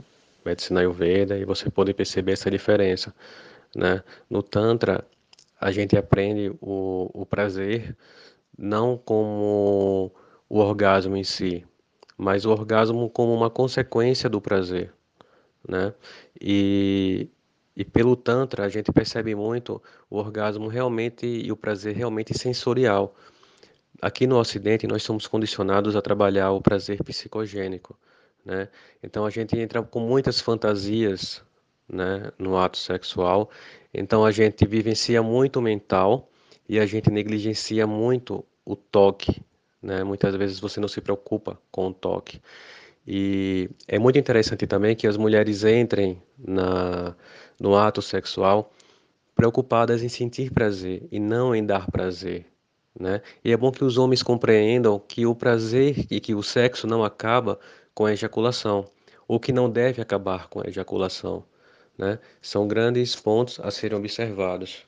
medicina 0.46 0.82
ayurveda 0.82 1.38
e 1.38 1.44
você 1.44 1.70
pode 1.70 1.94
perceber 1.94 2.34
essa 2.34 2.50
diferença, 2.52 3.14
né? 3.78 4.04
No 4.28 4.42
Tantra, 4.42 5.08
a 5.62 5.72
gente 5.72 5.96
aprende 5.96 6.52
o, 6.60 7.10
o 7.14 7.26
prazer 7.26 7.96
não 8.58 8.98
como 8.98 10.12
o 10.50 10.58
orgasmo 10.60 11.16
em 11.16 11.24
si, 11.24 11.64
mas 12.18 12.46
o 12.46 12.50
orgasmo 12.50 13.08
como 13.10 13.34
uma 13.34 13.52
consequência 13.52 14.28
do 14.28 14.42
prazer, 14.42 14.92
né? 15.68 15.94
E, 16.42 17.30
e 17.76 17.86
pelo 17.86 18.16
Tantra 18.16 18.66
a 18.66 18.70
gente 18.70 18.92
percebe 18.92 19.36
muito 19.36 19.82
o 20.10 20.18
orgasmo 20.18 20.68
realmente 20.68 21.28
e 21.28 21.52
o 21.52 21.56
prazer 21.56 21.96
realmente 21.96 22.36
sensorial. 22.36 23.16
Aqui 24.02 24.26
no 24.26 24.38
Ocidente 24.40 24.88
nós 24.88 25.04
somos 25.04 25.28
condicionados 25.28 25.96
a 25.96 26.02
trabalhar 26.02 26.52
o 26.52 26.62
prazer 26.62 27.04
psicogênico, 27.04 27.98
né? 28.44 28.70
Então 29.04 29.26
a 29.26 29.30
gente 29.30 29.58
entra 29.60 29.84
com 29.84 30.00
muitas 30.00 30.42
fantasias, 30.42 31.44
né, 31.88 32.32
no 32.38 32.58
ato 32.58 32.78
sexual 32.78 33.50
então 33.98 34.24
a 34.24 34.32
gente 34.32 34.64
vivencia 34.68 35.24
muito 35.24 35.58
o 35.58 35.62
mental 35.62 36.30
e 36.70 36.80
a 36.80 36.86
gente 36.86 37.10
negligencia 37.10 37.88
muito 37.88 38.46
o 38.64 38.76
toque, 38.76 39.42
né? 39.82 40.04
Muitas 40.04 40.36
vezes 40.36 40.60
você 40.60 40.80
não 40.80 40.88
se 40.88 41.02
preocupa 41.02 41.60
com 41.72 41.88
o 41.88 41.94
toque. 41.94 42.40
E 43.08 43.70
é 43.88 43.98
muito 43.98 44.20
interessante 44.20 44.68
também 44.68 44.96
que 44.96 45.08
as 45.08 45.18
mulheres 45.18 45.64
entrem 45.64 46.22
na, 46.38 47.16
no 47.60 47.76
ato 47.76 48.02
sexual 48.02 48.72
preocupadas 49.34 50.04
em 50.04 50.10
sentir 50.10 50.52
prazer 50.52 51.08
e 51.12 51.20
não 51.20 51.56
em 51.56 51.66
dar 51.66 51.90
prazer. 51.90 52.46
Né? 53.00 53.22
E 53.44 53.52
é 53.52 53.58
bom 53.58 53.72
que 53.72 53.84
os 53.84 53.98
homens 53.98 54.22
compreendam 54.22 55.00
que 55.00 55.26
o 55.26 55.34
prazer 55.34 56.06
e 56.12 56.20
que 56.20 56.36
o 56.36 56.44
sexo 56.44 56.86
não 56.86 57.04
acaba 57.04 57.60
com 57.94 58.06
a 58.06 58.14
ejaculação, 58.14 58.86
ou 59.28 59.40
que 59.40 59.52
não 59.52 59.70
deve 59.70 60.02
acabar 60.02 60.50
com 60.50 60.60
a 60.60 60.68
ejaculação 60.68 61.44
né? 61.98 62.20
São 62.42 62.68
grandes 62.68 63.16
pontos 63.16 63.60
a 63.60 63.72
serem 63.72 63.98
observados. 63.98 64.86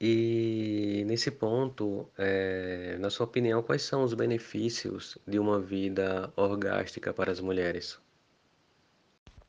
E 0.00 1.04
nesse 1.06 1.30
ponto, 1.30 2.08
é, 2.18 2.98
na 3.00 3.08
sua 3.08 3.24
opinião, 3.24 3.62
quais 3.62 3.82
são 3.82 4.02
os 4.04 4.12
benefícios 4.12 5.16
de 5.26 5.38
uma 5.38 5.58
vida 5.58 6.30
orgástica 6.36 7.14
para 7.14 7.32
as 7.32 7.40
mulheres? 7.40 7.98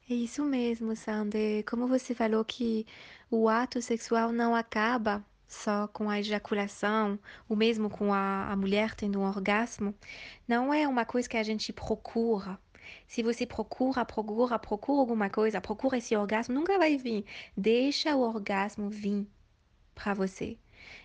É 0.10 0.14
isso 0.14 0.46
mesmo, 0.46 0.96
Sander. 0.96 1.66
Como 1.66 1.86
você 1.86 2.16
falou 2.16 2.46
que 2.46 2.86
o 3.30 3.50
ato 3.50 3.82
sexual 3.82 4.32
não 4.32 4.56
acaba 4.56 5.24
só 5.48 5.88
com 5.88 6.10
a 6.10 6.20
ejaculação, 6.20 7.20
o 7.48 7.56
mesmo 7.56 7.90
com 7.90 8.14
a, 8.14 8.50
a 8.50 8.56
mulher 8.56 8.96
tendo 8.96 9.20
um 9.20 9.28
orgasmo, 9.28 9.94
não 10.48 10.74
é 10.74 10.88
uma 10.88 11.06
coisa 11.06 11.28
que 11.28 11.38
a 11.38 11.44
gente 11.44 11.74
procura, 11.74 12.58
se 13.08 13.24
você 13.24 13.46
procura, 13.46 14.06
procura, 14.06 14.60
procura 14.60 15.00
alguma 15.00 15.30
coisa, 15.30 15.62
procura 15.62 15.98
esse 15.98 16.16
orgasmo, 16.16 16.56
nunca 16.56 16.78
vai 16.78 16.98
vir. 16.98 17.26
Deixa 17.56 18.16
o 18.16 18.22
orgasmo 18.22 18.90
vir 18.90 19.28
para 19.96 20.14
você. 20.14 20.58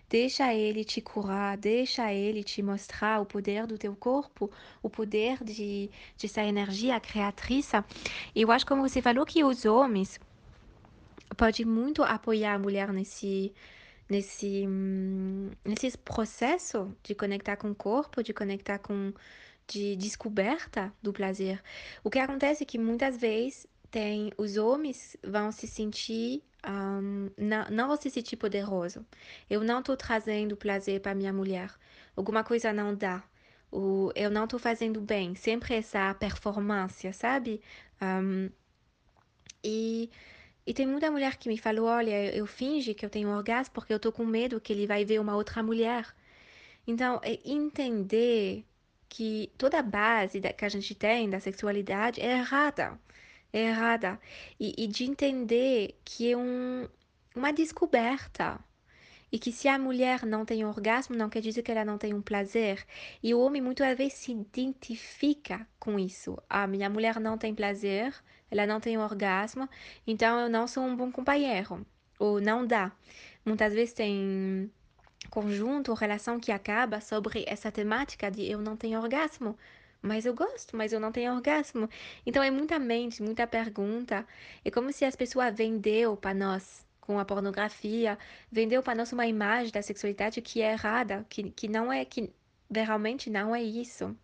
Deixa 0.09 0.53
ele 0.53 0.85
te 0.85 1.01
curar, 1.01 1.57
deixa 1.57 2.13
ele 2.13 2.45
te 2.45 2.63
mostrar 2.63 3.21
o 3.21 3.27
poder 3.27 3.67
do 3.67 3.79
teu 3.79 3.97
corpo, 3.97 4.51
o 4.83 4.91
poder 4.91 5.43
de, 5.43 5.91
de 6.17 6.27
essa 6.27 6.43
energia 6.43 7.01
criatriz. 7.01 7.73
Eu 8.35 8.53
acho, 8.53 8.67
como 8.67 8.87
você 8.87 9.01
falou, 9.01 9.25
que 9.25 9.43
os 9.43 9.65
homens 9.65 10.21
podem 11.37 11.65
muito 11.65 12.03
apoiar 12.03 12.55
a 12.55 12.59
mulher 12.59 12.93
nesse, 12.93 13.55
nesse, 14.09 14.67
hum, 14.69 15.51
nesse 15.65 15.97
processo 15.97 16.95
de 17.03 17.15
conectar 17.15 17.57
com 17.57 17.71
o 17.71 17.75
corpo, 17.75 18.23
de 18.23 18.35
conectar 18.35 18.79
com 18.79 19.15
de 19.67 19.97
descoberta 19.97 20.93
do 21.03 21.13
prazer. 21.13 21.63
O 22.05 22.11
que 22.11 22.19
acontece 22.19 22.63
é 22.63 22.67
que 22.67 22.79
muitas 22.79 23.17
vezes 23.17 23.67
tem 23.91 24.33
os 24.39 24.57
homens 24.57 25.17
vão 25.23 25.53
se 25.53 25.67
sentir 25.67 26.43
um, 26.67 27.31
não, 27.37 27.65
não 27.71 27.89
vão 27.89 27.97
se 27.97 28.11
sentir 28.11 28.37
poderoso. 28.37 29.05
Eu 29.51 29.63
não 29.63 29.81
estou 29.81 29.97
trazendo 29.97 30.57
prazer 30.57 31.01
para 31.01 31.15
minha 31.15 31.33
mulher. 31.33 31.71
Alguma 32.17 32.45
coisa 32.45 32.73
não 32.73 32.95
dá. 32.95 33.23
Eu 34.15 34.31
não 34.31 34.45
estou 34.45 34.59
fazendo 34.59 35.01
bem. 35.01 35.35
Sempre 35.35 35.75
essa 35.75 36.15
performance, 36.15 37.11
sabe? 37.13 37.61
Um, 38.01 38.51
e, 39.65 40.11
e 40.67 40.75
tem 40.75 40.87
muita 40.87 41.11
mulher 41.11 41.37
que 41.37 41.49
me 41.49 41.59
falou: 41.59 41.87
olha, 41.87 42.35
eu 42.35 42.47
finge 42.47 42.95
que 42.95 43.05
eu 43.05 43.11
tenho 43.11 43.29
orgasmo 43.31 43.75
porque 43.75 43.93
eu 43.93 43.97
estou 43.97 44.13
com 44.13 44.25
medo 44.25 44.61
que 44.61 44.73
ele 44.73 44.87
vai 44.87 45.05
ver 45.05 45.21
uma 45.21 45.35
outra 45.37 45.63
mulher. 45.63 46.15
Então, 46.87 47.21
é 47.23 47.39
entender 47.45 48.65
que 49.13 49.53
toda 49.59 49.79
a 49.79 49.83
base 49.83 50.41
da, 50.41 50.55
que 50.55 50.65
a 50.65 50.69
gente 50.71 50.95
tem 50.95 51.29
da 51.29 51.39
sexualidade 51.39 52.19
é 52.19 52.39
errada. 52.39 52.99
É 53.53 53.69
errada. 53.69 54.19
E, 54.59 54.75
e 54.79 54.87
de 54.87 55.05
entender 55.05 56.01
que 56.03 56.33
é 56.33 56.37
um, 56.37 56.89
uma 57.37 57.53
descoberta. 57.53 58.59
E 59.31 59.39
que 59.39 59.53
se 59.53 59.69
a 59.69 59.79
mulher 59.79 60.25
não 60.25 60.47
tem 60.47 60.65
orgasmo, 60.65 61.15
não 61.15 61.29
quer 61.29 61.43
dizer 61.43 61.63
que 61.63 61.71
ela 61.71 61.85
não 61.85 61.99
tem 61.99 62.15
um 62.15 62.23
prazer. 62.23 62.87
E 63.23 63.35
o 63.35 63.41
homem 63.41 63.61
muitas 63.61 63.95
vezes 63.99 64.15
se 64.15 64.33
identifica 64.33 65.67
com 65.79 65.99
isso. 65.99 66.39
A 66.49 66.67
minha 66.67 66.89
mulher 66.89 67.21
não 67.21 67.37
tem 67.37 67.55
prazer, 67.55 68.15
ela 68.51 68.67
não 68.67 68.81
tem 68.81 68.97
orgasmo, 68.97 69.69
então 70.07 70.41
eu 70.41 70.49
não 70.49 70.67
sou 70.67 70.85
um 70.85 70.97
bom 70.97 71.13
companheiro. 71.13 71.87
Ou 72.19 72.41
não 72.41 72.67
dá. 72.67 72.93
Muitas 73.45 73.75
vezes 73.75 73.93
tem 73.93 74.71
conjunto 75.31 75.91
ou 75.91 75.97
relação 75.97 76.39
que 76.39 76.53
acaba 76.53 77.01
sobre 77.01 77.45
essa 77.47 77.71
temática 77.71 78.31
de 78.31 78.51
eu 78.51 78.61
não 78.61 78.77
tenho 78.77 79.01
orgasmo, 79.01 79.57
mas 80.01 80.27
eu 80.27 80.35
gosto, 80.35 80.77
mas 80.77 80.93
eu 80.93 81.01
não 81.01 81.13
tenho 81.13 81.33
orgasmo. 81.33 81.89
Então 82.27 82.43
é 82.43 82.51
muita 82.51 82.79
mente, 82.79 83.23
muita 83.23 83.47
pergunta. 83.47 84.27
É 84.65 84.71
como 84.71 84.93
se 84.93 85.05
as 85.05 85.17
pessoas 85.17 85.55
vendeu 85.55 86.17
para 86.17 86.35
nós 86.35 86.87
com 87.01 87.19
a 87.19 87.25
pornografia, 87.25 88.19
vendeu 88.51 88.83
para 88.83 88.95
nós 88.95 89.13
uma 89.13 89.27
imagem 89.27 89.73
da 89.73 89.83
sexualidade 89.83 90.41
que 90.41 90.63
é 90.63 90.73
errada, 90.73 91.27
que, 91.29 91.51
que 91.51 91.69
não 91.69 91.93
é 91.93 92.05
que 92.05 92.31
realmente 92.71 93.31
não 93.31 93.55
é 93.55 93.63
isso. 93.63 94.17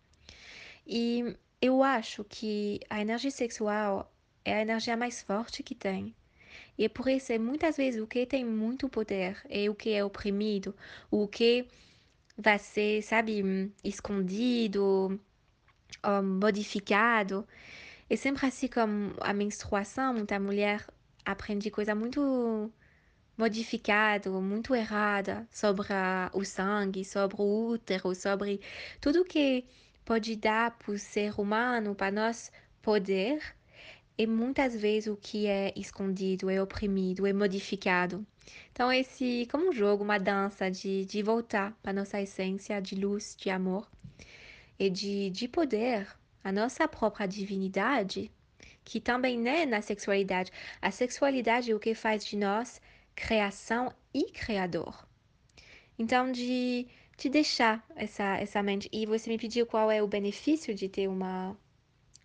E 0.87 1.35
eu 1.61 1.83
acho 1.83 2.23
que 2.23 2.79
a 2.89 3.01
energia 3.01 3.31
sexual 3.31 4.11
é 4.43 4.55
a 4.55 4.61
energia 4.61 4.97
mais 4.97 5.21
forte 5.21 5.61
que 5.63 5.75
tem. 5.75 6.15
E 6.79 6.85
é 6.85 6.89
por 6.89 7.09
isso, 7.09 7.37
muitas 7.39 7.75
vezes, 7.75 8.01
o 8.01 8.07
que 8.07 8.25
tem 8.25 8.45
muito 8.45 8.87
poder 8.87 9.37
é 9.49 9.69
o 9.69 9.75
que 9.75 9.91
é 9.91 10.01
oprimido, 10.03 10.73
o 11.11 11.27
que 11.27 11.67
vai 12.37 12.57
ser, 12.57 13.01
sabe, 13.03 13.43
escondido, 13.83 15.19
modificado. 16.41 17.45
É 18.09 18.15
sempre 18.15 18.45
assim 18.47 18.69
como 18.69 19.13
a 19.19 19.33
menstruação, 19.33 20.13
muita 20.13 20.39
mulher 20.39 20.87
aprende 21.25 21.69
coisa 21.69 21.93
muito 21.93 22.71
modificada, 23.37 24.29
muito 24.31 24.73
errada 24.73 25.45
sobre 25.51 25.87
o 26.33 26.45
sangue, 26.45 27.03
sobre 27.03 27.41
o 27.41 27.71
útero, 27.71 28.15
sobre 28.15 28.61
tudo 29.01 29.25
que 29.25 29.65
pode 30.05 30.35
dar 30.37 30.77
para 30.77 30.93
o 30.93 30.97
ser 30.97 31.37
humano, 31.39 31.93
para 31.93 32.09
nós, 32.09 32.51
poder 32.81 33.58
e 34.19 34.27
muitas 34.27 34.75
vezes 34.75 35.07
o 35.07 35.15
que 35.15 35.47
é 35.47 35.71
escondido, 35.77 36.49
é 36.49 36.61
oprimido, 36.61 37.25
é 37.25 37.31
modificado. 37.31 38.27
Então, 38.69 38.91
esse, 38.91 39.47
como 39.49 39.69
um 39.69 39.71
jogo, 39.71 40.03
uma 40.03 40.17
dança 40.17 40.69
de, 40.69 41.05
de 41.05 41.23
voltar 41.23 41.71
para 41.81 41.93
nossa 41.93 42.19
essência 42.19 42.81
de 42.81 42.95
luz, 42.95 43.33
de 43.39 43.49
amor 43.49 43.89
e 44.77 44.89
de, 44.89 45.29
de 45.29 45.47
poder, 45.47 46.05
a 46.43 46.51
nossa 46.51 46.85
própria 46.85 47.25
divindade, 47.25 48.29
que 48.83 48.99
também 48.99 49.47
é 49.47 49.65
na 49.65 49.81
sexualidade. 49.81 50.51
A 50.81 50.91
sexualidade 50.91 51.71
é 51.71 51.75
o 51.75 51.79
que 51.79 51.95
faz 51.95 52.25
de 52.25 52.35
nós 52.35 52.81
criação 53.15 53.89
e 54.13 54.25
criador. 54.31 55.07
Então, 55.97 56.29
de, 56.29 56.87
de 57.17 57.29
deixar 57.29 57.85
essa, 57.95 58.37
essa 58.37 58.61
mente. 58.61 58.89
E 58.91 59.05
você 59.05 59.29
me 59.29 59.37
pediu 59.37 59.65
qual 59.65 59.89
é 59.89 60.03
o 60.03 60.07
benefício 60.07 60.75
de 60.75 60.89
ter 60.89 61.07
uma, 61.07 61.57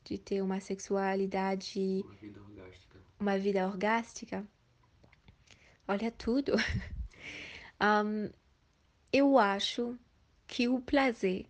de 0.05 0.19
ter 0.19 0.43
uma 0.43 0.61
sexualidade. 0.61 2.05
Uma 2.05 2.14
vida 2.14 2.40
orgástica. 2.40 2.99
Uma 3.19 3.38
vida 3.38 3.67
orgástica. 3.67 4.47
Olha 5.88 6.11
tudo. 6.11 6.53
um, 7.81 8.31
eu 9.12 9.38
acho 9.38 9.99
que 10.47 10.69
o 10.69 10.81
prazer 10.81 11.47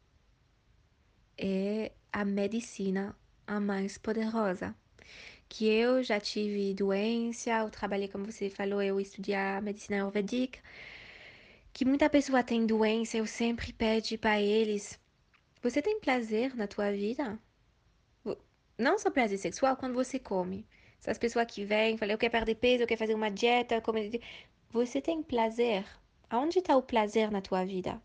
é 1.36 1.92
a 2.12 2.24
medicina 2.24 3.16
a 3.46 3.58
mais 3.60 3.98
poderosa. 3.98 4.74
Que 5.48 5.66
eu 5.66 6.02
já 6.02 6.18
tive 6.18 6.74
doença, 6.74 7.50
eu 7.50 7.70
trabalhei, 7.70 8.08
como 8.08 8.24
você 8.24 8.48
falou, 8.48 8.82
eu 8.82 9.00
estudei 9.00 9.34
a 9.34 9.60
medicina 9.60 9.98
ayurvédica, 9.98 10.58
que 11.72 11.84
muita 11.84 12.08
pessoa 12.08 12.42
tem 12.42 12.66
doença, 12.66 13.16
eu 13.18 13.26
sempre 13.26 13.72
pede 13.72 14.16
para 14.16 14.40
eles, 14.40 14.98
você 15.64 15.80
tem 15.80 15.98
prazer 15.98 16.54
na 16.54 16.66
tua 16.66 16.92
vida? 16.92 17.38
Não 18.78 18.98
só 18.98 19.10
prazer 19.10 19.38
sexual, 19.38 19.76
quando 19.76 19.94
você 19.94 20.18
come. 20.18 20.66
Essas 21.00 21.18
pessoas 21.18 21.46
que 21.46 21.64
vêm, 21.64 21.98
falam, 21.98 22.14
eu 22.14 22.18
quero 22.18 22.32
perder 22.32 22.54
peso, 22.56 22.82
eu 22.82 22.86
quero 22.86 22.98
fazer 22.98 23.14
uma 23.14 23.30
dieta, 23.30 23.80
comer... 23.80 24.20
você 24.70 25.00
tem 25.00 25.22
prazer? 25.22 25.84
Aonde 26.30 26.58
está 26.58 26.76
o 26.76 26.82
prazer 26.82 27.30
na 27.30 27.40
tua 27.40 27.64
vida? 27.64 28.00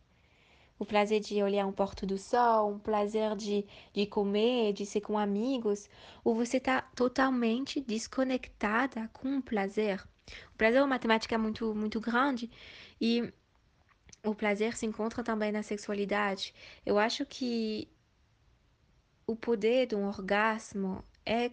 o 0.79 0.85
prazer 0.85 1.19
de 1.19 1.43
olhar 1.43 1.67
um 1.67 1.73
porto 1.73 2.05
do 2.05 2.17
sol, 2.17 2.71
um 2.71 2.79
prazer 2.79 3.35
de, 3.35 3.65
de 3.93 4.05
comer, 4.05 4.71
de 4.71 4.85
ser 4.85 5.01
com 5.01 5.19
amigos, 5.19 5.89
ou 6.23 6.33
você 6.33 6.55
está 6.57 6.81
totalmente 6.81 7.81
desconectada 7.81 9.09
com 9.11 9.37
o 9.37 9.41
prazer. 9.43 10.01
O 10.53 10.57
prazer 10.57 10.79
é 10.79 10.81
uma 10.81 10.87
matemática 10.87 11.37
muito, 11.37 11.75
muito 11.75 11.99
grande 11.99 12.49
e 12.99 13.31
o 14.23 14.33
prazer 14.33 14.77
se 14.77 14.85
encontra 14.85 15.21
também 15.21 15.51
na 15.51 15.63
sexualidade. 15.63 16.53
Eu 16.85 16.97
acho 16.97 17.25
que 17.25 17.89
o 19.29 19.35
poder 19.35 19.85
de 19.85 19.95
um 19.95 20.07
orgasmo 20.07 21.03
é 21.23 21.51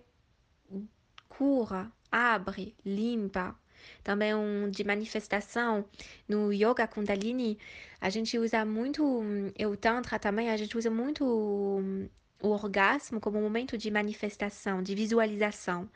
cura, 1.29 1.93
abre, 2.11 2.75
limpa, 2.85 3.55
também 4.03 4.35
um 4.35 4.71
de 4.71 4.83
manifestação 4.83 5.85
no 6.27 6.53
yoga 6.53 6.87
kundalini 6.89 7.59
a 8.01 8.09
gente 8.09 8.39
usa 8.39 8.65
muito 8.65 9.05
o 9.05 9.77
tantra 9.77 10.19
também 10.19 10.51
a 10.51 10.57
gente 10.57 10.77
usa 10.77 10.91
muito 10.91 11.23
o 12.43 12.49
orgasmo 12.49 13.21
como 13.21 13.39
um 13.39 13.43
momento 13.43 13.77
de 13.77 13.91
manifestação 13.91 14.83
de 14.83 14.95
visualização 14.95 15.89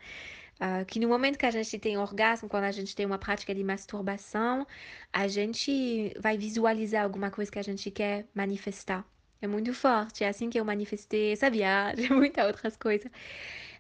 Uh, 0.60 0.84
que 0.84 1.00
no 1.00 1.08
momento 1.08 1.38
que 1.38 1.46
a 1.46 1.50
gente 1.50 1.78
tem 1.78 1.96
orgasmo, 1.96 2.46
quando 2.46 2.64
a 2.64 2.70
gente 2.70 2.94
tem 2.94 3.06
uma 3.06 3.16
prática 3.16 3.54
de 3.54 3.64
masturbação, 3.64 4.66
a 5.10 5.26
gente 5.26 6.12
vai 6.20 6.36
visualizar 6.36 7.02
alguma 7.02 7.30
coisa 7.30 7.50
que 7.50 7.58
a 7.58 7.62
gente 7.62 7.90
quer 7.90 8.26
manifestar. 8.34 9.09
É 9.42 9.46
muito 9.46 9.72
forte, 9.72 10.22
é 10.22 10.28
assim 10.28 10.50
que 10.50 10.60
eu 10.60 10.64
manifestei 10.64 11.32
essa 11.32 11.50
viagem, 11.50 12.10
muitas 12.14 12.46
outras 12.46 12.76
coisas. 12.76 13.10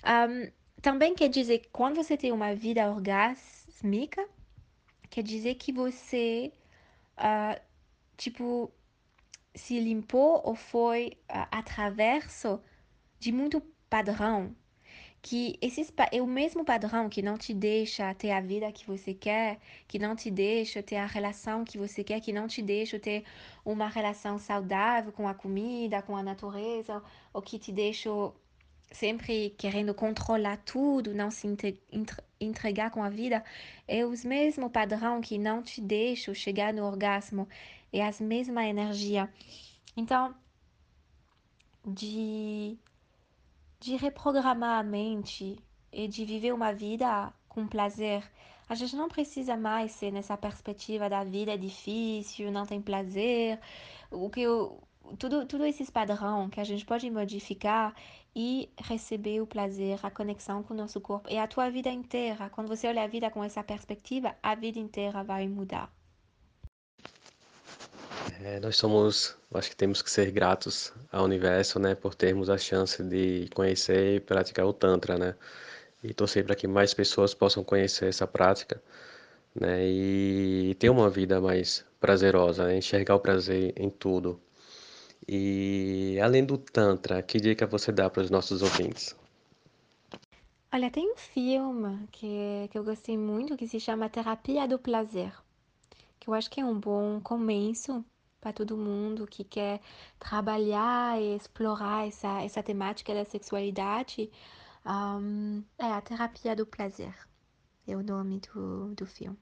Um, 0.04 0.50
também 0.80 1.14
quer 1.14 1.28
dizer 1.28 1.58
que 1.58 1.68
quando 1.68 1.96
você 1.96 2.16
tem 2.16 2.32
uma 2.32 2.54
vida 2.54 2.90
orgásmica, 2.90 4.26
quer 5.10 5.22
dizer 5.22 5.56
que 5.56 5.72
você, 5.72 6.52
uh, 7.18 7.60
tipo, 8.16 8.72
se 9.54 9.78
limpou 9.78 10.40
ou 10.44 10.54
foi 10.54 11.18
uh, 11.30 11.46
através 11.50 12.42
de 13.18 13.30
muito 13.30 13.60
padrão. 13.90 14.56
Que 15.22 15.58
esses, 15.60 15.92
é 16.12 16.22
o 16.22 16.26
mesmo 16.26 16.64
padrão 16.64 17.08
que 17.08 17.20
não 17.20 17.36
te 17.36 17.52
deixa 17.52 18.14
ter 18.14 18.30
a 18.30 18.40
vida 18.40 18.72
que 18.72 18.86
você 18.86 19.12
quer, 19.12 19.58
que 19.86 19.98
não 19.98 20.16
te 20.16 20.30
deixa 20.30 20.82
ter 20.82 20.96
a 20.96 21.06
relação 21.06 21.64
que 21.64 21.76
você 21.76 22.02
quer, 22.02 22.20
que 22.20 22.32
não 22.32 22.48
te 22.48 22.62
deixa 22.62 22.98
ter 22.98 23.24
uma 23.64 23.88
relação 23.88 24.38
saudável 24.38 25.12
com 25.12 25.28
a 25.28 25.34
comida, 25.34 26.00
com 26.02 26.16
a 26.16 26.22
natureza, 26.22 27.02
ou 27.34 27.42
que 27.42 27.58
te 27.58 27.70
deixa 27.70 28.08
sempre 28.90 29.50
querendo 29.50 29.94
controlar 29.94 30.56
tudo, 30.58 31.14
não 31.14 31.30
se 31.30 31.46
entregar 32.40 32.90
com 32.90 33.02
a 33.02 33.08
vida, 33.08 33.44
é 33.86 34.04
os 34.04 34.24
mesmo 34.24 34.68
padrão 34.68 35.20
que 35.20 35.38
não 35.38 35.62
te 35.62 35.80
deixam 35.80 36.34
chegar 36.34 36.72
no 36.72 36.84
orgasmo, 36.84 37.48
é 37.92 38.02
a 38.02 38.10
mesma 38.20 38.66
energia. 38.66 39.32
Então, 39.96 40.34
de, 41.86 42.76
de 43.80 43.96
reprogramar 43.96 44.78
a 44.78 44.82
mente 44.82 45.58
e 45.90 46.06
de 46.06 46.24
viver 46.24 46.52
uma 46.52 46.72
vida 46.72 47.32
com 47.48 47.66
prazer, 47.66 48.22
a 48.68 48.74
gente 48.74 48.94
não 48.94 49.08
precisa 49.08 49.56
mais 49.56 49.92
ser 49.92 50.12
nessa 50.12 50.36
perspectiva 50.36 51.08
da 51.08 51.24
vida 51.24 51.52
é 51.54 51.56
difícil, 51.56 52.52
não 52.52 52.66
tem 52.66 52.80
prazer, 52.80 53.58
o 54.10 54.30
que 54.30 54.42
eu, 54.42 54.80
tudo, 55.18 55.46
tudo 55.46 55.64
esses 55.64 55.90
padrão 55.90 56.48
que 56.48 56.60
a 56.60 56.64
gente 56.64 56.84
pode 56.84 57.10
modificar 57.10 57.94
e 58.36 58.70
receber 58.78 59.40
o 59.40 59.46
prazer, 59.46 59.98
a 60.02 60.10
conexão 60.10 60.62
com 60.62 60.74
o 60.74 60.76
nosso 60.76 61.00
corpo. 61.00 61.28
E 61.28 61.36
a 61.38 61.48
tua 61.48 61.68
vida 61.70 61.90
inteira, 61.90 62.48
quando 62.50 62.68
você 62.68 62.86
olha 62.86 63.02
a 63.02 63.08
vida 63.08 63.30
com 63.30 63.42
essa 63.42 63.64
perspectiva, 63.64 64.36
a 64.42 64.54
vida 64.54 64.78
inteira 64.78 65.24
vai 65.24 65.48
mudar. 65.48 65.90
É, 68.42 68.60
nós 68.60 68.76
somos, 68.76 69.36
acho 69.54 69.70
que 69.70 69.76
temos 69.76 70.02
que 70.02 70.10
ser 70.10 70.30
gratos 70.30 70.92
ao 71.12 71.24
universo, 71.24 71.78
né, 71.78 71.94
por 71.94 72.14
termos 72.14 72.50
a 72.50 72.58
chance 72.58 73.02
de 73.02 73.48
conhecer 73.54 74.16
e 74.16 74.20
praticar 74.20 74.66
o 74.66 74.72
Tantra, 74.72 75.18
né, 75.18 75.34
e 76.02 76.14
torcer 76.14 76.44
para 76.44 76.54
que 76.54 76.66
mais 76.66 76.94
pessoas 76.94 77.34
possam 77.34 77.62
conhecer 77.64 78.08
essa 78.08 78.26
prática, 78.26 78.82
né, 79.54 79.86
e 79.86 80.74
ter 80.78 80.90
uma 80.90 81.10
vida 81.10 81.40
mais 81.40 81.84
prazerosa, 82.00 82.66
né, 82.66 82.76
enxergar 82.78 83.14
o 83.14 83.20
prazer 83.20 83.74
em 83.76 83.90
tudo, 83.90 84.40
e 85.28 86.18
além 86.22 86.44
do 86.44 86.58
Tantra, 86.58 87.22
que 87.22 87.38
dica 87.40 87.66
você 87.66 87.92
dá 87.92 88.08
para 88.10 88.22
os 88.22 88.30
nossos 88.30 88.62
ouvintes? 88.62 89.14
Olha, 90.72 90.90
tem 90.90 91.12
um 91.12 91.16
filme 91.16 92.08
que, 92.12 92.68
que 92.70 92.78
eu 92.78 92.84
gostei 92.84 93.18
muito 93.18 93.56
que 93.56 93.66
se 93.66 93.80
chama 93.80 94.08
Terapia 94.08 94.66
do 94.68 94.78
Prazer, 94.78 95.32
que 96.20 96.28
eu 96.28 96.34
acho 96.34 96.50
que 96.50 96.60
é 96.60 96.64
um 96.64 96.78
bom 96.78 97.20
começo 97.20 98.04
para 98.40 98.52
todo 98.52 98.76
mundo 98.76 99.26
que 99.26 99.42
quer 99.42 99.80
trabalhar 100.18 101.20
e 101.20 101.36
explorar 101.36 102.06
essa, 102.06 102.42
essa 102.42 102.62
temática 102.62 103.14
da 103.14 103.24
sexualidade. 103.24 104.30
Um, 104.86 105.62
é 105.78 105.86
a 105.86 106.00
Terapia 106.00 106.54
do 106.54 106.66
Prazer, 106.66 107.14
é 107.86 107.96
o 107.96 108.02
nome 108.02 108.40
do, 108.40 108.94
do 108.94 109.06
filme. 109.06 109.38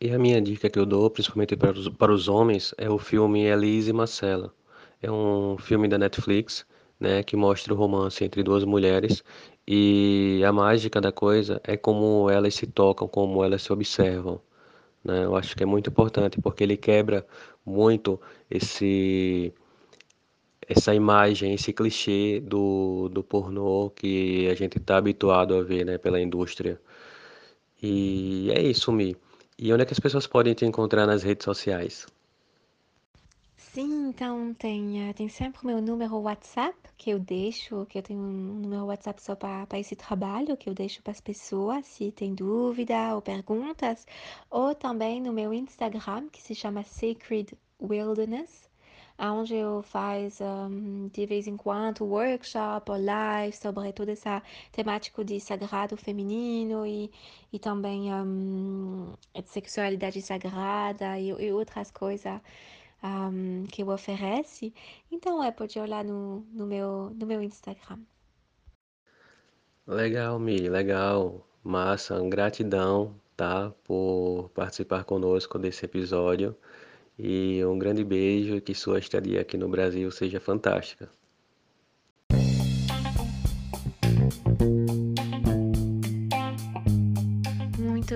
E 0.00 0.10
a 0.10 0.18
minha 0.18 0.40
dica 0.40 0.68
que 0.68 0.78
eu 0.78 0.84
dou, 0.84 1.08
principalmente 1.10 1.56
para 1.56 1.72
os, 1.72 1.88
para 1.88 2.12
os 2.12 2.28
homens, 2.28 2.74
é 2.76 2.90
o 2.90 2.98
filme 2.98 3.44
Elise 3.44 3.90
e 3.90 3.92
Marcela. 3.92 4.52
É 5.00 5.10
um 5.10 5.56
filme 5.58 5.88
da 5.88 5.96
Netflix, 5.98 6.66
né, 6.98 7.22
que 7.22 7.36
mostra 7.36 7.72
o 7.72 7.76
romance 7.76 8.24
entre 8.24 8.42
duas 8.42 8.64
mulheres 8.64 9.22
e 9.66 10.42
a 10.46 10.52
mágica 10.52 11.00
da 11.00 11.12
coisa 11.12 11.60
é 11.64 11.76
como 11.76 12.28
elas 12.30 12.54
se 12.54 12.66
tocam, 12.66 13.08
como 13.08 13.44
elas 13.44 13.62
se 13.62 13.72
observam. 13.72 14.40
Né? 15.04 15.24
Eu 15.24 15.36
acho 15.36 15.56
que 15.56 15.62
é 15.62 15.66
muito 15.66 15.90
importante 15.90 16.40
porque 16.40 16.62
ele 16.64 16.76
quebra 16.76 17.26
muito 17.64 18.20
esse 18.50 19.52
essa 20.68 20.94
imagem, 20.94 21.54
esse 21.54 21.72
clichê 21.72 22.40
do, 22.40 23.08
do 23.10 23.22
pornô 23.22 23.90
que 23.90 24.48
a 24.48 24.54
gente 24.54 24.78
está 24.78 24.96
habituado 24.96 25.54
a 25.54 25.62
ver 25.62 25.84
né, 25.84 25.98
pela 25.98 26.20
indústria. 26.20 26.80
E 27.82 28.50
é 28.52 28.62
isso, 28.62 28.92
Mi. 28.92 29.16
E 29.58 29.72
onde 29.72 29.82
é 29.82 29.86
que 29.86 29.92
as 29.92 30.00
pessoas 30.00 30.26
podem 30.26 30.54
te 30.54 30.64
encontrar 30.64 31.06
nas 31.06 31.22
redes 31.22 31.44
sociais? 31.44 32.06
Sim, 33.72 34.08
então 34.10 34.52
tem, 34.54 35.08
eh, 35.08 35.12
tem 35.14 35.28
sempre 35.30 35.62
o 35.62 35.66
meu 35.66 35.80
número 35.80 36.18
WhatsApp 36.18 36.76
que 36.96 37.08
eu 37.10 37.18
deixo, 37.18 37.86
que 37.86 37.96
eu 37.98 38.02
tenho 38.02 38.20
um 38.20 38.60
número 38.60 38.84
WhatsApp 38.84 39.22
só 39.22 39.34
para 39.34 39.78
esse 39.78 39.96
trabalho, 39.96 40.56
que 40.58 40.68
eu 40.68 40.74
deixo 40.74 41.02
para 41.02 41.12
as 41.12 41.22
pessoas 41.22 41.86
se 41.86 42.12
tem 42.12 42.34
dúvida 42.34 43.14
ou 43.14 43.22
perguntas, 43.22 44.06
ou 44.50 44.74
também 44.74 45.20
no 45.22 45.32
meu 45.32 45.54
Instagram, 45.54 46.28
que 46.28 46.42
se 46.42 46.54
chama 46.54 46.84
Sacred 46.84 47.56
Wilderness, 47.80 48.68
onde 49.18 49.54
eu 49.54 49.82
faço 49.82 50.44
um, 50.44 51.08
de 51.08 51.24
vez 51.24 51.46
em 51.46 51.56
quando 51.56 52.04
workshop 52.04 52.90
ou 52.90 53.02
live 53.02 53.56
sobre 53.56 53.90
toda 53.94 54.12
essa 54.12 54.42
temática 54.70 55.24
de 55.24 55.40
sagrado 55.40 55.96
feminino 55.96 56.86
e, 56.86 57.10
e 57.50 57.58
também 57.58 58.12
um, 58.12 59.14
de 59.34 59.48
sexualidade 59.48 60.20
sagrada 60.20 61.18
e, 61.18 61.28
e 61.30 61.52
outras 61.52 61.90
coisas 61.90 62.38
um, 63.02 63.64
que 63.64 63.82
eu 63.82 63.88
oferece. 63.88 64.72
Então, 65.10 65.42
é, 65.42 65.50
pode 65.50 65.78
olhar 65.78 66.04
no, 66.04 66.46
no, 66.52 66.66
meu, 66.66 67.10
no 67.10 67.26
meu 67.26 67.42
Instagram. 67.42 68.00
Legal, 69.86 70.38
Mi, 70.38 70.68
legal. 70.68 71.46
Massa, 71.64 72.20
gratidão, 72.28 73.14
tá, 73.36 73.72
por 73.84 74.50
participar 74.54 75.04
conosco 75.04 75.58
desse 75.58 75.84
episódio. 75.84 76.56
E 77.18 77.64
um 77.64 77.78
grande 77.78 78.04
beijo 78.04 78.56
e 78.56 78.60
que 78.60 78.74
sua 78.74 78.98
estadia 78.98 79.40
aqui 79.40 79.56
no 79.56 79.68
Brasil 79.68 80.10
seja 80.10 80.40
fantástica. 80.40 81.08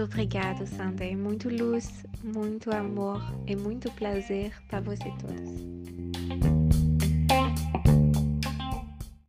Obrigado, 0.07 0.67
Sander. 0.67 1.17
Muito 1.17 1.49
luz, 1.49 2.05
muito 2.23 2.75
amor 2.75 3.21
e 3.47 3.55
muito 3.55 3.91
prazer 3.93 4.53
para 4.69 4.81
você 4.81 5.11
todos. 5.21 6.66